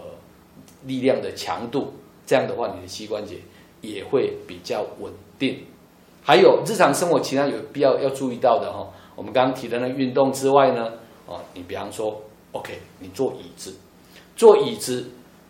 [0.84, 1.92] 力量的强度。
[2.26, 3.36] 这样的话，你的膝关节。
[3.80, 5.56] 也会比较稳定。
[6.20, 8.84] 还有日常生活其他有必要要注意到的哈，
[9.14, 10.94] 我们刚刚提的那运动之外呢，
[11.26, 12.20] 哦，你比方说
[12.50, 13.72] ，OK，你坐椅子，
[14.34, 15.08] 坐椅子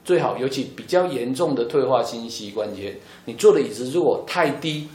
[0.09, 2.97] 最好，尤其比较严重的退化性膝关节，
[3.27, 4.89] 你坐的椅子如果太低，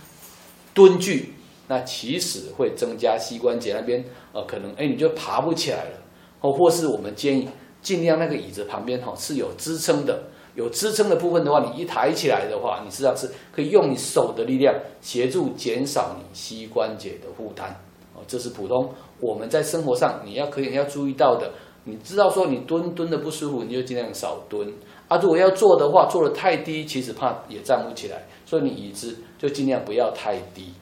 [0.74, 1.36] 蹲距，
[1.68, 5.98] 那其实会增加膝关节那边，呃，可能哎你就爬不起来了，
[6.42, 7.48] 哦，或是我们建议
[7.80, 10.24] 尽量那个椅子旁边哈是有支撑的。
[10.56, 17.70] 有支撑的部分的话，你一抬起来的话，你实际上是可以用你手的力量协助减少你膝关节的负担。
[18.16, 21.52] 哦，这是普通我们在生活上你要可以要注意到的。
[21.86, 24.72] 你知道说你蹲蹲的不舒服，你就尽量少蹲。
[25.14, 28.24] 啊，如果要坐的话，坐的太低，其实怕也站不起来。
[28.46, 30.74] 所以你椅子就尽量不要太低。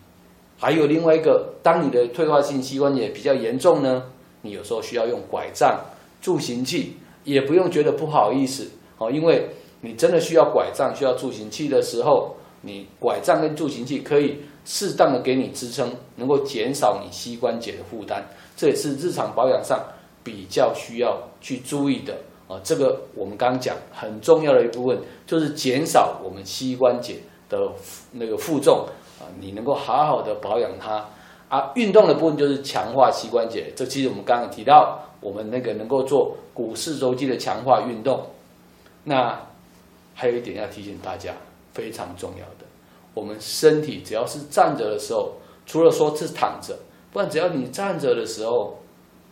[0.57, 4.03] 还有另外一个，当你的退化性膝关节比较严重呢，
[4.41, 5.79] 你有时候需要用拐杖、
[6.21, 9.49] 助行器，也不用觉得不好意思哦，因为。
[9.83, 18.23] 你真的需要拐杖、需要助行器的时候，你拐杖跟助行器可以适当的给你支撑，能够减少你膝关节的负担。
[18.55, 19.83] 这也是日常保养上
[20.23, 22.15] 比较需要去注意的
[22.51, 22.59] 啊。
[22.63, 27.71] 这个我们刚讲很重要的一部分，就是减少我们膝关节的
[28.11, 28.85] 那个负重
[29.19, 29.23] 啊。
[29.39, 31.07] 你能够好好的保养它
[31.49, 31.71] 啊。
[31.75, 33.71] 运动的部分就是强化膝关节。
[33.75, 38.25] 这其实我们刚刚提到，我们那个能够做股四周肌的强化运动，
[39.03, 39.39] 那。
[40.13, 41.33] 还有一点要提醒大家，
[41.73, 42.65] 非常重要的，
[43.13, 45.31] 我们身体只要是站着的时候，
[45.65, 46.77] 除了说是躺着，
[47.11, 48.77] 不然只要你站着的时候，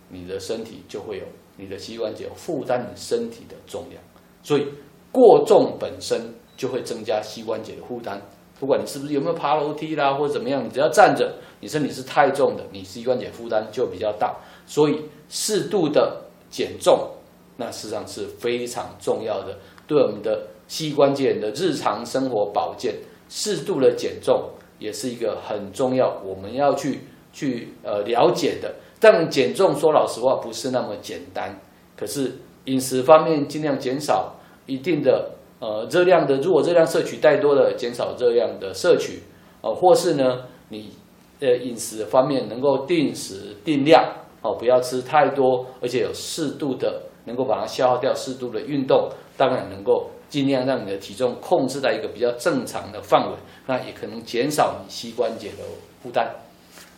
[0.07, 1.25] 你的身体就会有
[1.59, 4.01] 你的膝关节负担你身体的重量，
[4.41, 4.65] 所以
[5.11, 8.19] 过重本身就会增加膝关节的负担。
[8.59, 14.35] 不管你是不是有没有爬楼梯啦，或者怎么样，你只要站着，你身体是太重的，你膝关节负担就比较大。
[14.65, 17.09] 所以适度的减重，
[17.57, 20.47] 那事实上是非常重要的，对我们的。
[20.69, 22.93] 膝关节的日常生活保健，
[23.27, 24.47] 适度的减重
[24.77, 26.99] 也是一个很重要，我们要去
[27.33, 28.71] 去呃了解的。
[28.99, 31.59] 但减重说老实话不是那么简单，
[31.97, 34.35] 可是饮食方面尽量减少
[34.65, 39.23] 一定的呃热量的，如果热量摄取太多的，减少热量的摄取，
[39.61, 40.91] 呃，或是呢你
[41.39, 44.03] 呃饮食方面能够定时定量
[44.41, 50.09] 哦，不要吃太多，而且有适度的能够把它消耗掉，适度的运动，当然能够。
[50.29, 53.35] 尽量让你的体重控制在一个比较正常的范围，
[53.65, 55.63] 那也可能减少你膝关节的
[56.03, 56.29] 负担。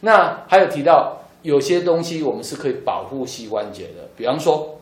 [0.01, 4.77] 那还有提到有些东西我们是可以保护膝关节的，比方说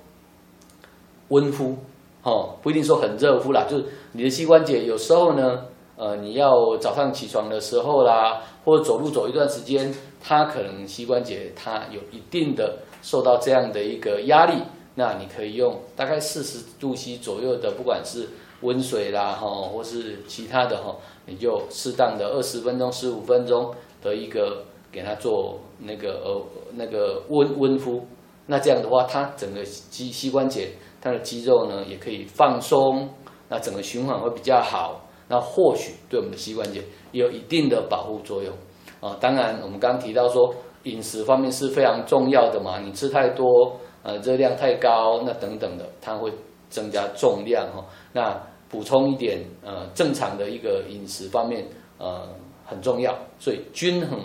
[1.30, 1.78] 温敷，
[2.24, 14.62] 哦，不一定说很热敷啦，就是你的膝关节有时候呢，呃，你要早上起床的时候啦，或者走路走一段时间，它可能膝关节它有一定的受到这样的一个压力。
[14.96, 18.28] 那你可以用大概四十度 C 左右的，不管是
[18.62, 20.94] 温水啦，哈，或是其他的哈，
[21.26, 26.42] 你就适当的二十分钟、十五分钟的一个给它做那个呃
[26.74, 28.06] 那个温温敷。
[28.46, 30.70] 那这样的话，它整个肌膝关节
[31.00, 33.10] 它的肌肉呢也可以放松，
[33.48, 35.06] 那整个循环会比较好。
[35.28, 38.54] 那或许对我们的膝关节有一定的保护作用
[39.00, 39.16] 啊。
[39.20, 43.78] 当然，我们刚刚提到说饮食方面是非常重要的嘛，你吃太多。
[44.02, 46.32] 呃，热量太高，那等等的，它会
[46.70, 47.84] 增加重量哈。
[48.14, 51.68] 那补充一点，呃，正常的一个饮食方面，
[51.98, 52.26] 呃，
[52.66, 54.18] 很重要，所以均衡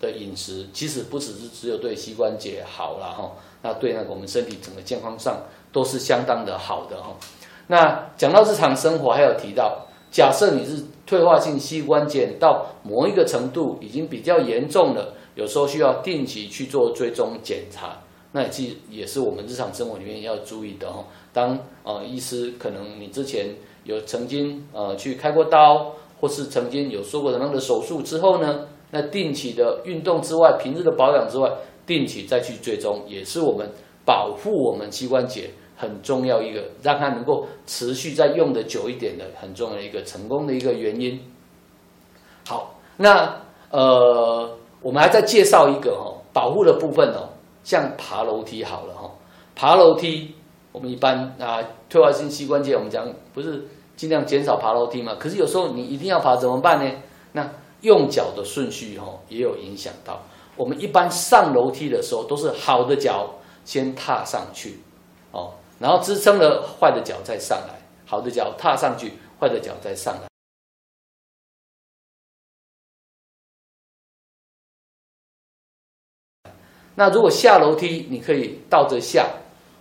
[0.00, 3.30] 的饮食其实不只是只有对膝关节好了哈，
[3.62, 7.14] 那对那个我们身体整个健康上都是相当的好的哈。
[7.66, 17.98] 那讲到日常生活，还有提到，假设你是退化性膝关节到某一个程度已经比较严重了，有时候需要定期去做追踪检查，
[18.32, 21.04] 那其也是我们日常生活里面要注意的哈。
[21.32, 25.92] 当呃医师可能你之前有曾经呃去开过刀。
[26.20, 28.66] 或是曾经有做过什么样的手术之后呢？
[28.90, 31.50] 那定期的运动之外，平日的保养之外，
[31.86, 33.70] 定期再去追踪，也是我们
[34.04, 41.20] 保护我们膝关节很重要一个，让它能够持续再用的久一点的很重要一个成功的一个原因。
[42.46, 44.50] 好，那呃，
[44.82, 47.30] 我们还在介绍一个哈保护的部分哦，
[47.62, 49.10] 像爬楼梯好了哈，
[49.54, 50.34] 爬楼梯
[50.72, 53.66] 我们一般啊退化性膝关节我们讲不是。
[53.96, 56.90] 尽量减少爬楼梯嘛，可是有时候你一定要爬怎么办呢？
[57.32, 57.46] 那
[57.82, 60.20] 用脚的顺序哈也有影响到。
[60.56, 64.80] 我们一般上楼梯的时候都是好的脚先踏上去，
[65.32, 70.28] 哦，然后支撑了坏的脚再上来，好的脚踏上去，坏的脚再上来。
[76.94, 79.28] 那如果下楼梯，你可以倒着下。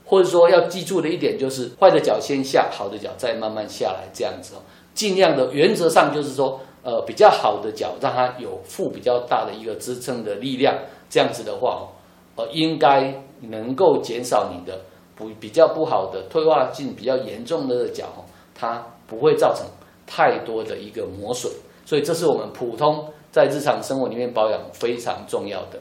[0.05, 4.61] 或者说要记住的一点就是，坏的脚先下，好的脚再慢慢下来，这样子哦。
[4.95, 6.59] 尽量的原则上就是说，
[6.89, 10.75] 呃，比较好的脚让它有负比较大的一个支撑的力量，
[11.07, 11.87] 这样子的话，
[12.35, 14.79] 呃，应该能够减少你的
[15.15, 18.07] 不比较不好的退化性比较严重的脚，
[18.55, 19.67] 它不会造成
[20.07, 21.51] 太多的一个磨损。
[21.85, 25.79] 所以这是我们普通在日常生活里面保养非常重要的。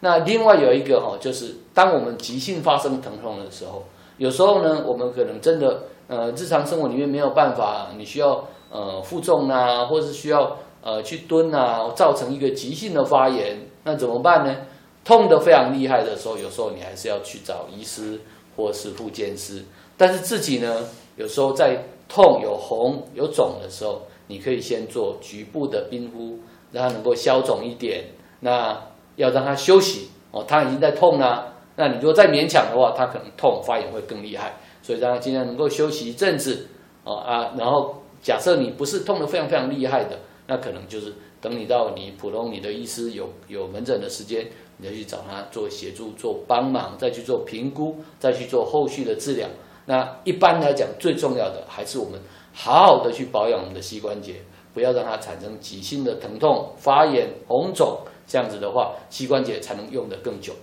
[0.00, 3.82] 那另外有一个哈，就是当我们急性发生疼痛的时候，
[4.18, 8.44] 有时候呢，我们可能真的呃，日常生活里面没有办法，你需要
[8.74, 14.56] 呃负重啊，或者是需要呃去蹲啊，造成一个急性的发炎，那怎么办呢？
[15.04, 18.18] 痛得非常厉害的时候，有时候你还是要去找医师
[18.56, 19.62] 或是复健师。
[19.96, 20.80] 但是自己呢，
[21.16, 26.40] 有时候在痛有红有肿的时候，你可以先做局部的冰敷，
[26.72, 28.02] 让它能够消肿一点。
[28.40, 28.76] 那
[29.16, 31.52] 要让它休息哦，它已经在痛了。
[31.76, 34.54] 那你如果再勉强的话，它可能痛发炎会更厉害。
[34.82, 36.66] 所以让它尽量能够休息一阵子
[37.04, 37.52] 哦啊。
[37.56, 37.94] 然后
[38.24, 44.46] 假设你不是痛得非常非常厉害的，那可能就是等你到你普通你的医师有有门诊的时间，
[44.78, 49.46] 你再去找他做协助、做帮忙，再去做评估，再去做后续的治疗。
[49.84, 52.18] 那一般来讲，最重要的还是我们
[52.54, 54.36] 好好的去保养我们的膝关节，
[54.72, 57.98] 不要让它产生急性的疼痛、发炎、红肿。
[58.26, 60.54] 这样子的话，膝关节才能用得更久。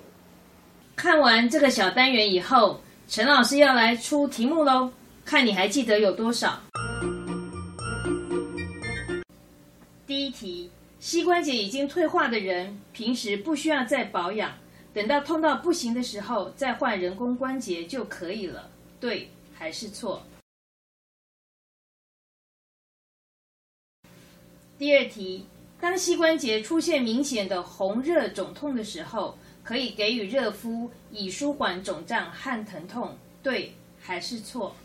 [0.95, 4.89] 看完这个小单元以后，陈老师要来出题目喽，
[5.23, 6.59] 看你还记得有多少？
[10.11, 10.69] 第一题：
[10.99, 14.57] 膝关节已经退化的人，平时不需要再保养，
[14.93, 18.69] 等到痛到不行的时候再换人工关节就可以了，
[18.99, 20.23] 对还是错？
[24.77, 25.45] 第二题。
[25.79, 34.75] 当膝关节出现明显的红热肿痛的时候，可以给予热敷，以舒缓肿胀和疼痛，对还是错？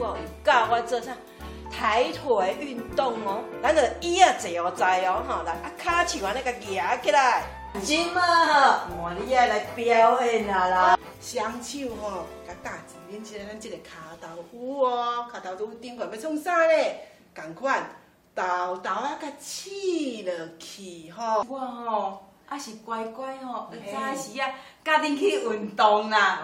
[0.00, 1.12] 哦，教我做啥
[1.70, 7.44] 抬腿运动哦，咱就椅啊坐哦在哦吼，来啊卡起我那个夹起来，
[7.82, 8.20] 今嘛，
[9.00, 17.08] 我你也来表演啊啦，双手吼，甲大字练起来，咱这个卡豆腐哦，卡豆腐顶块要创啥咧？
[17.34, 17.82] 共款
[18.34, 19.70] 豆豆啊，甲刺
[20.24, 24.50] 落去吼，我吼啊是乖乖吼，早时啊，
[24.84, 26.40] 家己去运动啦，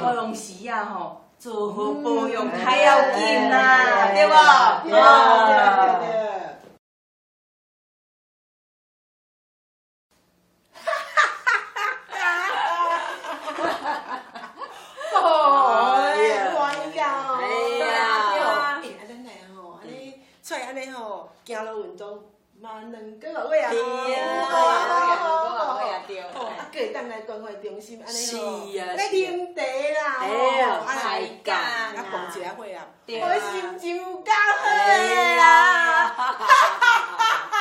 [0.00, 1.20] 好用时啊吼。
[1.36, 4.82] 做好保养太要紧啦，对吧？
[20.42, 22.22] 出来安尼吼，行路运动
[22.60, 26.24] 嘛两个月啊，对啊好啊好啊好啊月对哦
[26.58, 30.22] 啊，个会当来关怀中心安尼吼，是啊来啉茶啦，哎
[30.58, 31.02] 呀吼啊太
[31.42, 33.12] 感啊啦碰一下会啊，我
[33.50, 34.64] 心情有够好
[35.36, 36.14] 啦，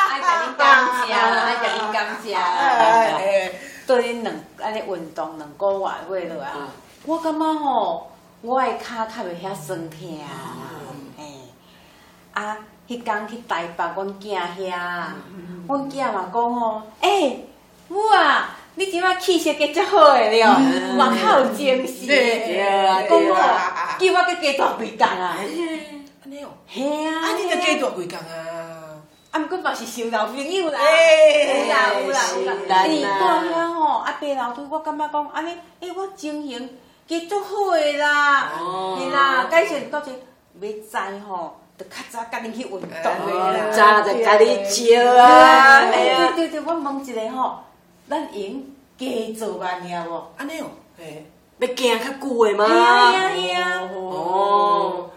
[0.09, 0.61] 爱甲恁感
[1.07, 2.33] 谢，爱甲恁感谢。
[2.33, 3.51] 哎
[3.85, 6.69] 对恁两安尼运动两个月过落啊，
[7.05, 8.11] 我感觉吼，
[8.41, 10.25] 我的骹较袂遐酸痛啦，
[11.17, 11.23] 嘿。
[12.33, 12.57] 啊，
[12.87, 14.71] 迄工去台北，阮囝遐，
[15.67, 17.45] 阮囝嘛讲吼，诶，
[17.87, 20.59] 母啊，你即摆气色计足好诶了，
[20.97, 22.07] 嘛较有精神。
[22.07, 25.37] 讲对我啊叫我去加大几工啊，
[26.23, 28.99] 安尼哦，嘿啊，啊你着加大几工啊？
[29.31, 36.77] 啊，毋过嘛是想老朋友啦，哎有啦有啦有啦，是咱你啊住遐吼，啊爬楼梯，我感觉讲安尼，诶，我情形
[37.07, 38.99] 加足好诶啦，哦。
[39.01, 42.79] 是啦，改善到这要知吼，着较早甲恁去运动。
[43.71, 47.59] 早就甲你招啊，对对对，我问一个吼，
[48.09, 48.63] 咱用
[48.97, 49.05] 加
[49.37, 50.23] 做吧，尔无？
[50.37, 51.25] 安尼哦，嘿。
[51.59, 52.65] 要行较久的吗？
[52.67, 55.09] 嘿啊嘿啊嘿啊哦，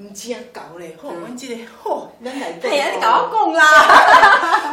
[0.00, 2.70] 毋正搞咧，吼，阮即个吼，咱来对。
[2.70, 3.62] 哎呀，你甲我讲啦，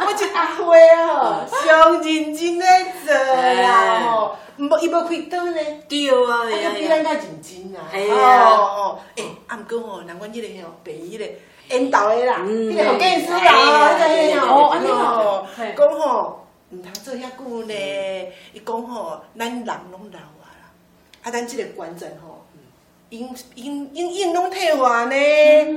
[0.00, 2.66] 我一阿花啊， 上认真咧
[3.04, 7.80] 做啦吼，毋无伊无开刀咧，对啊，啊，系啊比咱较认真啦。
[7.92, 11.38] 嘿啊哦，诶，啊，毋过吼，人阮即个吼，北医咧，
[11.70, 12.72] 引导诶啦，嗯。
[12.72, 15.46] 迄个好建师啦，嘿迄个哦安尼吼哦，
[15.76, 20.72] 讲吼，毋通做遐久咧，伊讲吼，咱人拢老啊啦，
[21.24, 22.46] 啊，咱即个关节吼。
[23.10, 25.14] 因因因因拢退化呢，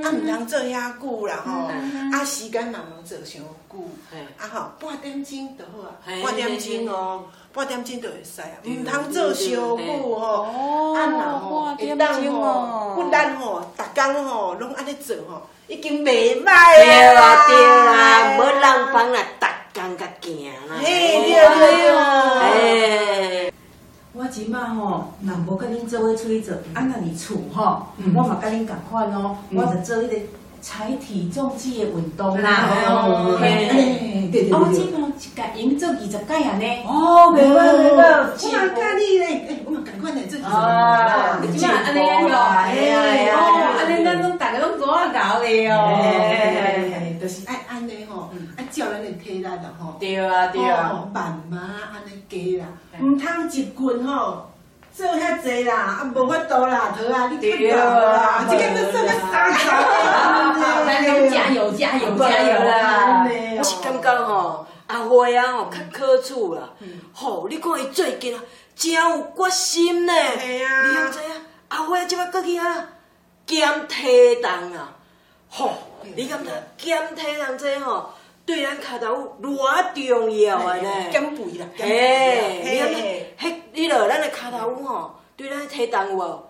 [0.02, 1.70] 啊毋通做遐久啦吼，
[2.12, 3.40] 啊时间嘛毋通做伤
[3.70, 3.78] 久，
[4.10, 4.18] 嘿。
[4.38, 9.76] 啊吼半点钟就好啊，嘿半点钟哦，半点钟就会使啊，对毋通做伤久
[10.14, 18.60] 吼，哦啊若吼半点会当钟吼哦，阮咱吼逐工吼拢安尼做吼，已经袂歹对啊啦对啦，无人
[18.92, 20.76] 帮啊逐工甲行啦。
[20.82, 20.84] 嘿
[21.22, 21.92] 对对对。
[22.42, 22.50] 嘿，
[24.14, 30.16] 我即摆吼，若无甲恁做伙出去做，啊，若伫厝吼，我嘛甲恁共款哦，我就做迄个
[30.60, 32.68] 采体重机的运动啦。
[32.88, 34.74] 哦对对啊，我对。
[35.18, 36.82] 即摆一届用做二十届安尼。
[36.86, 38.00] 哦，袂歹袂歹，
[38.32, 42.28] 我是嘛教你咧，诶，我嘛共款来做啊，你即摆安尼啊哟，
[42.68, 43.34] 嘿嘿哦，
[43.78, 45.76] 安尼咱拢逐个拢做啊搞咧哦。
[47.20, 47.54] 就是爱
[48.84, 49.96] 照咱的体力啦吼。
[50.00, 52.68] 对啊对啊，哦，慢慢安尼加啦，
[53.00, 54.50] 毋通一棍吼
[54.92, 59.68] 做遐济啦，啊无法度啦，头啊，你看到个要做个三十
[60.84, 63.26] 咱拢加油加油加油啦！
[63.58, 66.68] 我是感觉吼，阿花啊吼较可取啦，
[67.12, 68.42] 吼，你看伊最近啊，
[68.74, 69.00] 真有
[69.34, 70.12] 决心呢。
[70.12, 70.82] 嘿啊。
[70.84, 71.30] 你毋知影？
[71.68, 72.84] 阿花即摆过去啊，
[73.46, 74.92] 减体重啊，
[75.48, 75.72] 吼，
[76.14, 78.10] 你感觉减体重这吼，
[78.44, 80.88] 对咱骹头有偌重要啊呢？
[81.10, 82.94] 减肥啦，减肥嘿，你啦，看
[83.38, 86.42] 嘿，迄你落咱的骹头吼，对咱的体重有无？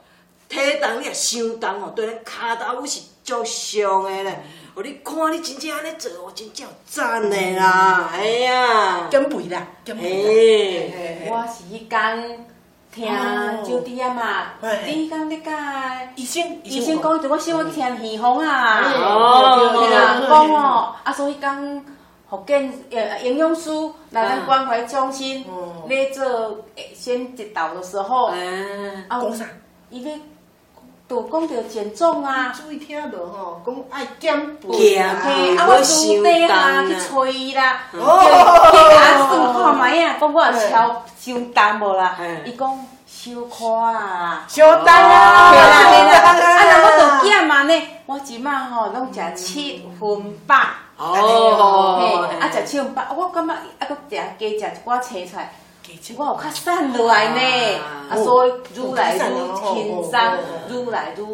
[0.48, 4.42] 体重你若伤重吼，对咱骹头是足伤的咧。
[4.74, 12.46] 哦，你看你真正安尼做，哦，真正有赞的啦，哎呀，减肥啦，减肥啦，我是迄工
[12.92, 13.10] 听
[13.64, 14.82] 酒店嘛，嘿。
[14.86, 21.84] 你迄工咧甲医生医生讲，就我小我去听耳风啊，哦讲哦，啊所以讲
[22.28, 23.70] 福建呃营养师
[24.10, 25.84] 来咱关怀中心哦。
[25.88, 26.24] 咧做
[26.76, 29.46] 呃先一道的时候，嗯，啊讲啥？
[29.90, 30.18] 伊咧
[31.12, 32.50] 就讲着减重啊。
[32.56, 42.16] 注意听无吼，讲爱减肥减啦，嘿，啊，我我私底下去伤催伊啦，去甲算看卖啊，讲我有超伤重无啦？
[42.18, 46.34] 嘿，伊讲小可啊，小等啊，嘿啦嘿啦，啊，
[46.80, 50.56] 若我啊着减嘛呢，我即摆吼拢食七分饱，
[50.96, 55.52] 哦，嘿，啊食七分饱，我感觉啊，搁食加食一寡青菜。
[56.16, 57.80] 我有较瘦落来呢，
[58.10, 60.12] 啊，所以愈来愈轻松，
[60.70, 61.26] 愈来愈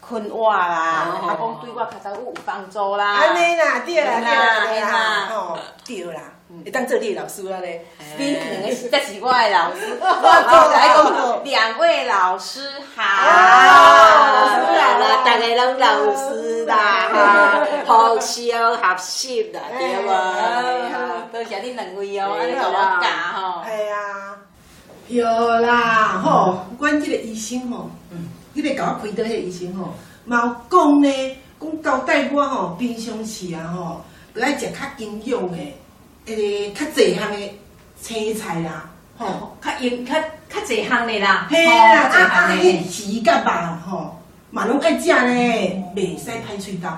[0.00, 3.14] 困活啦，啊，讲对我较早有帮助啦。
[3.14, 6.20] 安尼啦，对啦，对啦，对啦啦，吼，对啦，
[6.64, 7.84] 会当做你的老师啊咧。
[8.18, 10.04] 你可能是这是我的老师， 我
[10.50, 13.02] 就来讲两位老师好。
[13.02, 20.08] 啊，老师啦，大家拢老师啦，互相学习啦，对无？
[21.32, 23.06] 多谢恁两位哦，安尼甲我教
[23.40, 23.64] 吼。
[23.64, 24.36] 系啊，
[25.08, 25.24] 有
[25.60, 29.94] 啦，吼，阮即个医生吼，嗯，迄个甲我开刀迄个医生吼，
[30.26, 34.04] 嘛有讲呢，讲交代我吼，平常时啊吼，
[34.34, 35.40] 着爱食较营养
[36.26, 37.38] 的，诶，较济项的
[38.00, 40.14] 青菜啦，吼，较用较
[40.48, 42.50] 较济项的啦，嘿啦，啊啊。
[42.52, 44.16] 迄鱼甲肉吼，
[44.50, 46.88] 嘛拢爱食呢，袂使歹喙斗，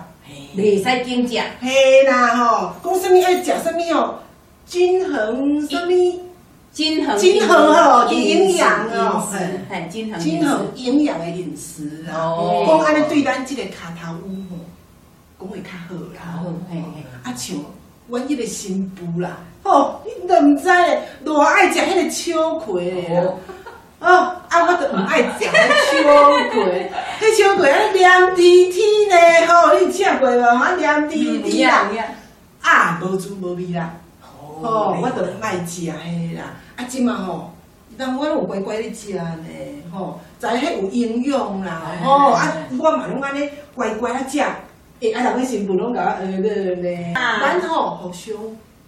[0.57, 1.41] 袂使惊食。
[1.61, 4.19] 嘿啦吼，讲啥物爱食啥物哦，
[4.67, 6.21] 均衡啥物？
[6.73, 9.29] 均衡均衡吼，营养哦，
[9.71, 12.17] 很均衡均衡营养的饮食啦。
[12.17, 14.57] 哦讲安尼对咱即个骹头乌吼，
[15.39, 16.43] 讲会较好啦。
[16.43, 17.05] 好，嘿嘿。
[17.23, 17.57] 啊像
[18.07, 23.33] 阮迄个新妇啦，吼，你都毋知咧，偌爱食迄个秋葵咧啦。
[24.01, 26.91] 哦，啊，我都毋爱食迄秋葵，
[27.21, 30.45] 迄秋葵安黏滴滴咧，吼，你有食过无？
[30.45, 31.89] 啊，黏滴滴啦，
[32.61, 33.95] 啊，无滋无味啦。
[34.61, 36.45] 哦，我都毋爱食迄啦。
[36.77, 37.55] 啊，即嘛吼，
[37.97, 39.47] 人我有乖乖咧食呢，
[39.91, 44.43] 吼，知迄有营养啦，吼，啊，我嘛拢安尼乖乖啊食。
[45.01, 48.35] 诶，啊，人个新妇拢甲我学个呢，咱吼互相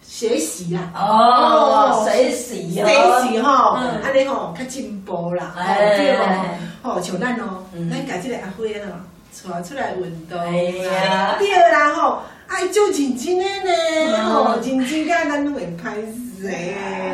[0.02, 0.90] 学习啦。
[0.94, 6.88] 哦学习哦学习吼，嗯安尼吼较进步啦，吼哎对无？
[6.94, 8.86] 吼像咱哦，咱家即个阿辉哦，
[9.52, 16.48] 带出来运动哎呀啦，对啦吼，爱做认真的呢，吼，认真甲咱拢会歹势的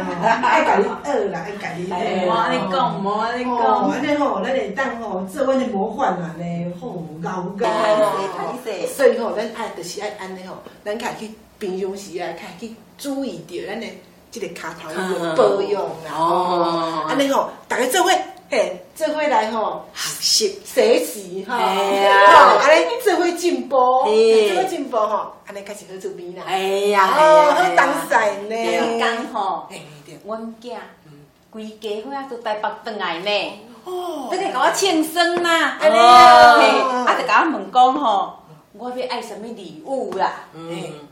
[0.05, 1.95] 吼，爱甲你学啦，爱甲你学。
[1.95, 7.57] 哎莫安尼讲莫安尼讲吼安尼吼，咱会当吼做阮的模范啦呢，吼，熬熬。
[8.95, 13.87] 所以吼，咱爱就是爱安尼吼，咱家去平常时啊，家去注意着咱的
[14.31, 16.13] 即个骹头的保养啦。
[16.17, 18.11] 哦，安尼吼，大家做伙，
[18.53, 20.61] 嘿，做伙来吼，学习。
[20.63, 24.51] 学习吼，嘿啊吼，安尼做伙进步，嘿。
[24.53, 26.43] 做伙进步吼，安尼开始好做面啦。
[26.47, 26.59] 哎
[26.91, 28.55] 呀哦，好当赛呢。
[28.55, 29.69] 迄工吼，
[30.27, 30.77] 阮囝
[31.51, 38.35] 规家伙啊都台北转来呢，哦，要来甲我庆生啦，安尼啊，就甲我问讲吼，
[38.75, 40.31] 我要爱什么礼物啦？
[40.53, 41.09] 嗯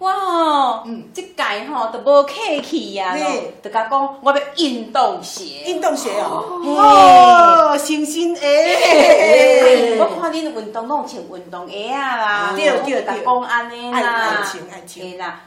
[0.00, 0.82] 我吼，
[1.12, 2.32] 即届吼都无客
[2.62, 3.54] 气啊，嘿。
[3.62, 6.70] 就甲讲我要运动鞋，运动鞋哦，嘿。
[6.74, 15.04] 哦，新新鞋，我看恁运动拢有穿运动鞋啊啦，对对我就甲讲安尼爱啦，爱穿爱穿。
[15.06, 15.42] 嘿啦，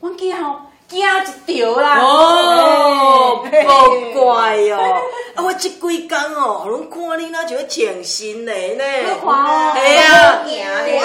[0.00, 0.56] 阮囝吼
[0.88, 1.02] 惊一
[1.58, 5.02] 条啦，哦，嘿无怪哦。
[5.34, 8.84] 啊，我即几工哦，拢看你那就要穿新的呢。
[8.84, 10.44] 你看哦系啊，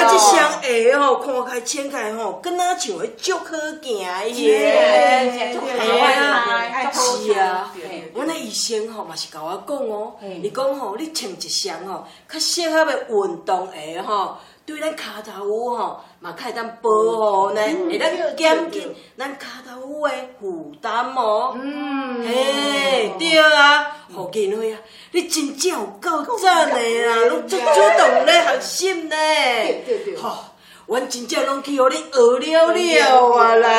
[0.07, 3.43] 即双鞋吼，看开穿开吼，敢若像迄足好
[3.81, 5.51] 行的耶。
[5.53, 5.73] 足好
[6.05, 8.11] 啊，是啊嘿。
[8.13, 14.37] 阮的医生吼嘛是甲我讲哦，伊讲吼，你穿一双吼，较适合的运动鞋吼。
[14.69, 21.57] 对咱骹头骨吼，嘛较会当保护呢，会当减轻咱骹头骨的负担哦。
[21.59, 24.79] 嗯，嘿，对啊，胡建辉啊，
[25.11, 27.63] 你真正有够赞的啦，拢足主
[27.97, 29.09] 动咧学习呢。
[29.09, 30.17] 对对对。
[30.17, 30.37] 吼，
[30.85, 33.71] 阮真正拢去互你学了了啊啦。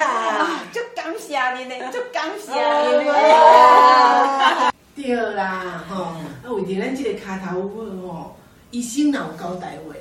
[0.00, 4.72] 啊， 足感谢你呢，足感谢你呢。
[4.96, 6.16] 对啦，吼，啊
[6.48, 8.34] 为着咱即个骹头骨吼，
[8.70, 9.94] 医生若有交代话，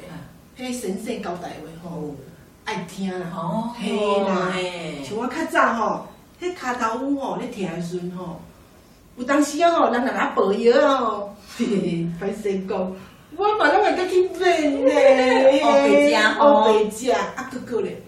[0.58, 1.50] 迄神仙交代
[1.84, 2.16] 话吼，
[2.64, 3.92] 爱听啦，吼，嘿
[4.22, 4.54] 啦，
[5.04, 6.08] 像我较早吼，
[6.42, 8.40] 迄骹头骨吼咧听的时阵吼，
[9.18, 12.96] 有当时啊吼，人若若保药啊吼，嘿嘿，歹势讲，
[13.38, 18.02] 我嘛拢会甲去买咧，乌 白食乌白食，啊，搁搁咧，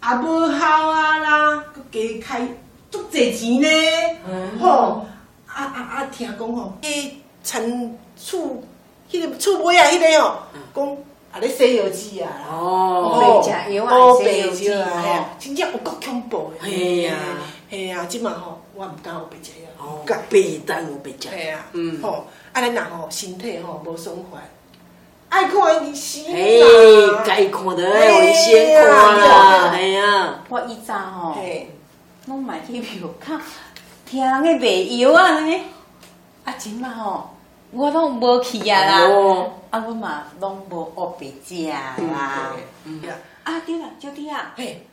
[0.00, 2.46] 啊无效啊啦，搁加开
[2.90, 4.18] 足济钱咧，
[4.60, 5.04] 吼。
[5.50, 6.04] 啊啊啊！
[6.12, 7.10] 听讲吼，迄
[7.42, 8.62] 陈厝
[9.10, 10.42] 迄个厝尾啊，迄个吼，
[10.72, 10.96] 讲
[11.30, 16.66] 啊咧西药剂啊啦，哦白食药啊哦，洗白药剂啊，真正有够恐怖的。
[16.66, 17.14] 嘿呀。
[17.70, 20.00] 嘿啊，即嘛吼，我毋敢有白食药，哦。
[20.02, 20.22] 毋敢。
[20.30, 21.28] 白单有白食。
[21.30, 22.00] 嘿啊，嗯。
[22.02, 24.40] 吼，啊咱若吼身体吼无爽快，
[25.28, 30.44] 爱看医生嘿啦，该看的要互医生看啦，系啊。
[30.48, 31.70] 我以前吼嘿，
[32.26, 33.38] 拢买去票较
[34.06, 35.60] 听人个卖药啊呢，
[36.44, 37.30] 啊即嘛吼，
[37.70, 41.94] 我拢无去啊啦哦，啊阮嘛拢无学白食啦。
[41.98, 42.08] 嗯
[43.44, 44.86] 啊对啦，小弟啊，嘿，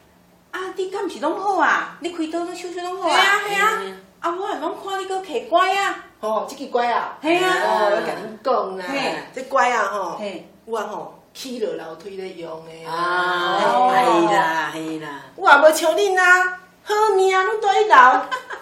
[0.51, 1.95] 啊你敢毋是拢好啊？
[2.01, 3.15] 你开刀拢手术拢好啊？
[3.47, 3.55] 系？
[3.55, 3.81] 啊系啊，
[4.19, 6.03] 啊我也拢看你搁摕乖啊。
[6.19, 13.99] 吼，即个乖啊，系啊哦，我甲恁讲啦嘿，这乖啊吼嘿，我吼起落楼梯咧用诶啊，哦系
[14.33, 15.21] 啦系啦。
[15.35, 18.21] 我也无像恁啊，好命拢住一楼，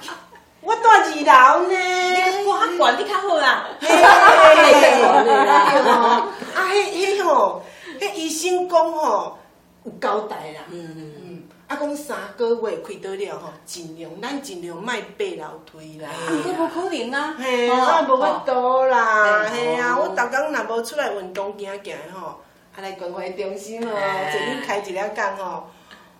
[0.61, 1.73] 我住二楼呢。
[1.77, 3.65] 你我较悬，你较好啦。
[3.79, 4.07] 嘿，啊，
[6.71, 7.61] 迄迄吼，
[7.99, 9.37] 迄医生讲吼
[9.83, 16.09] 有交代啦，嗯嗯嗯，啊讲三个月开刀了吼，尽量咱尽量莫爬楼梯啦。
[16.09, 17.35] 啊，这无可能啦。
[17.37, 22.39] 嘿，啊无法度啦，嘿嘿啊，我逐工若无出来运动行行吼，
[22.75, 25.63] 啊来关怀中心吼，一日开一了工吼。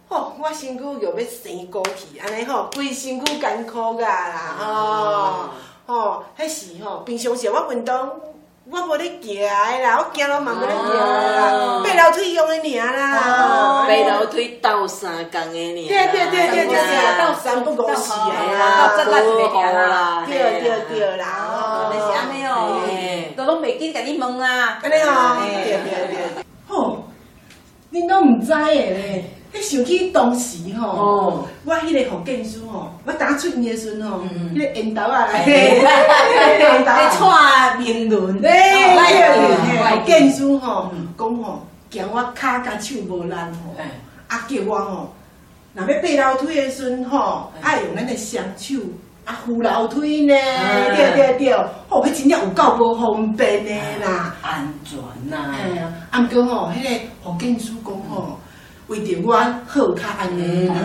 [0.09, 8.11] 吼，我身躯又要生高去，安尼吼，规身躯艰苦噶啦，吼，吼，迄时吼，平常时我运动
[8.65, 13.85] 我无咧行诶啦，我行路嘛无咧行诶啦，爬楼梯用诶尔啦。
[13.85, 15.87] 爬楼梯斗三工诶尔。
[15.89, 16.73] 对对对对对，
[17.19, 20.23] 斗三不五时啊，斗十六个啦。
[20.25, 22.55] 对对对啦，就是安尼哦，
[23.35, 24.79] 都拢袂记甲你问啊。
[24.81, 26.32] 安尼哦，对对对。
[27.93, 29.25] 吼，恁都毋知诶咧。
[29.53, 43.75] 迄想起当时吼，我迄个福建书吼，我打出年的时阵吼，迄个烟斗啊来，烟头串名轮，对对对，福建书吼，讲吼，惊我骹甲手无力吼，
[44.27, 45.13] 啊叫我吼，
[45.75, 48.73] 若要爬楼梯的时阵吼，爱用咱的双手
[49.25, 50.35] 啊扶楼梯呢，
[50.95, 51.53] 对对对，
[51.89, 53.71] 哦，迄真正有够无方便的
[54.05, 54.97] 啦，安全
[55.29, 56.89] 呐，哎呀，啊毋过吼，迄个
[57.23, 58.39] 福建书讲吼。
[58.87, 60.75] 为着我好较安尼，啊，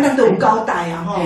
[0.00, 1.20] 咱都有交代啊吼。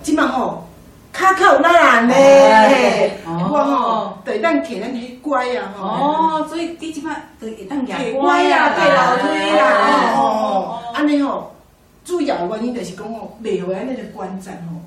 [0.00, 0.64] 即满吼，
[1.12, 5.84] 骹较有难咧，我吼，对咱摕咱迄乖啊吼。
[5.84, 7.10] 哦，所以你即摆
[7.40, 11.52] 就会当摕乖啊，爬楼梯啦，吼，安尼吼，
[12.04, 14.78] 主要原因就是讲吼，袂话安尼个观战吼，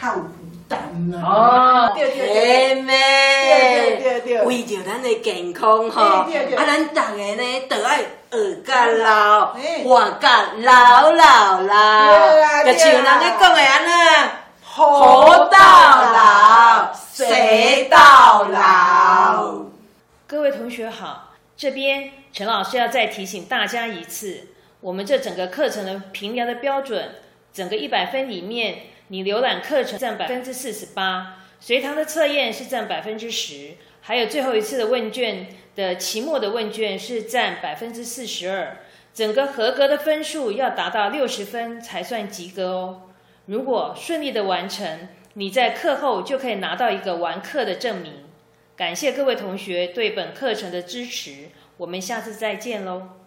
[0.00, 0.28] 较有负
[0.68, 0.78] 担
[1.10, 1.20] 啦。
[1.20, 6.26] 哦，对对对，对对对，为着咱的健康吼，啊，
[6.66, 8.00] 咱逐个呢，都爱。
[8.32, 9.52] 学甲老，
[9.82, 13.90] 活甲老老老，就像人咧讲的安尼，
[14.72, 15.58] 活到
[16.12, 19.64] 老，学到老。
[20.28, 24.46] 各位同学好，这边陈老师要再提醒大家一次，
[24.80, 27.16] 我们这整个课程的评量的标准，
[27.52, 28.78] 整个一百分里面，
[29.12, 35.48] 你浏览课程占百分之四十八，随堂的测验是占百分之十，还有最后一次的问卷。
[35.76, 38.78] 的期末的问卷是占百分之四十二，
[39.14, 43.02] 整个合格的分数要达到六十分才算及格哦。
[43.46, 48.24] 如果顺利的完成，你在课后就可以拿到一个完课的证明。
[48.76, 53.19] 感谢各位同学对本课程的支持，我们下次再见喽。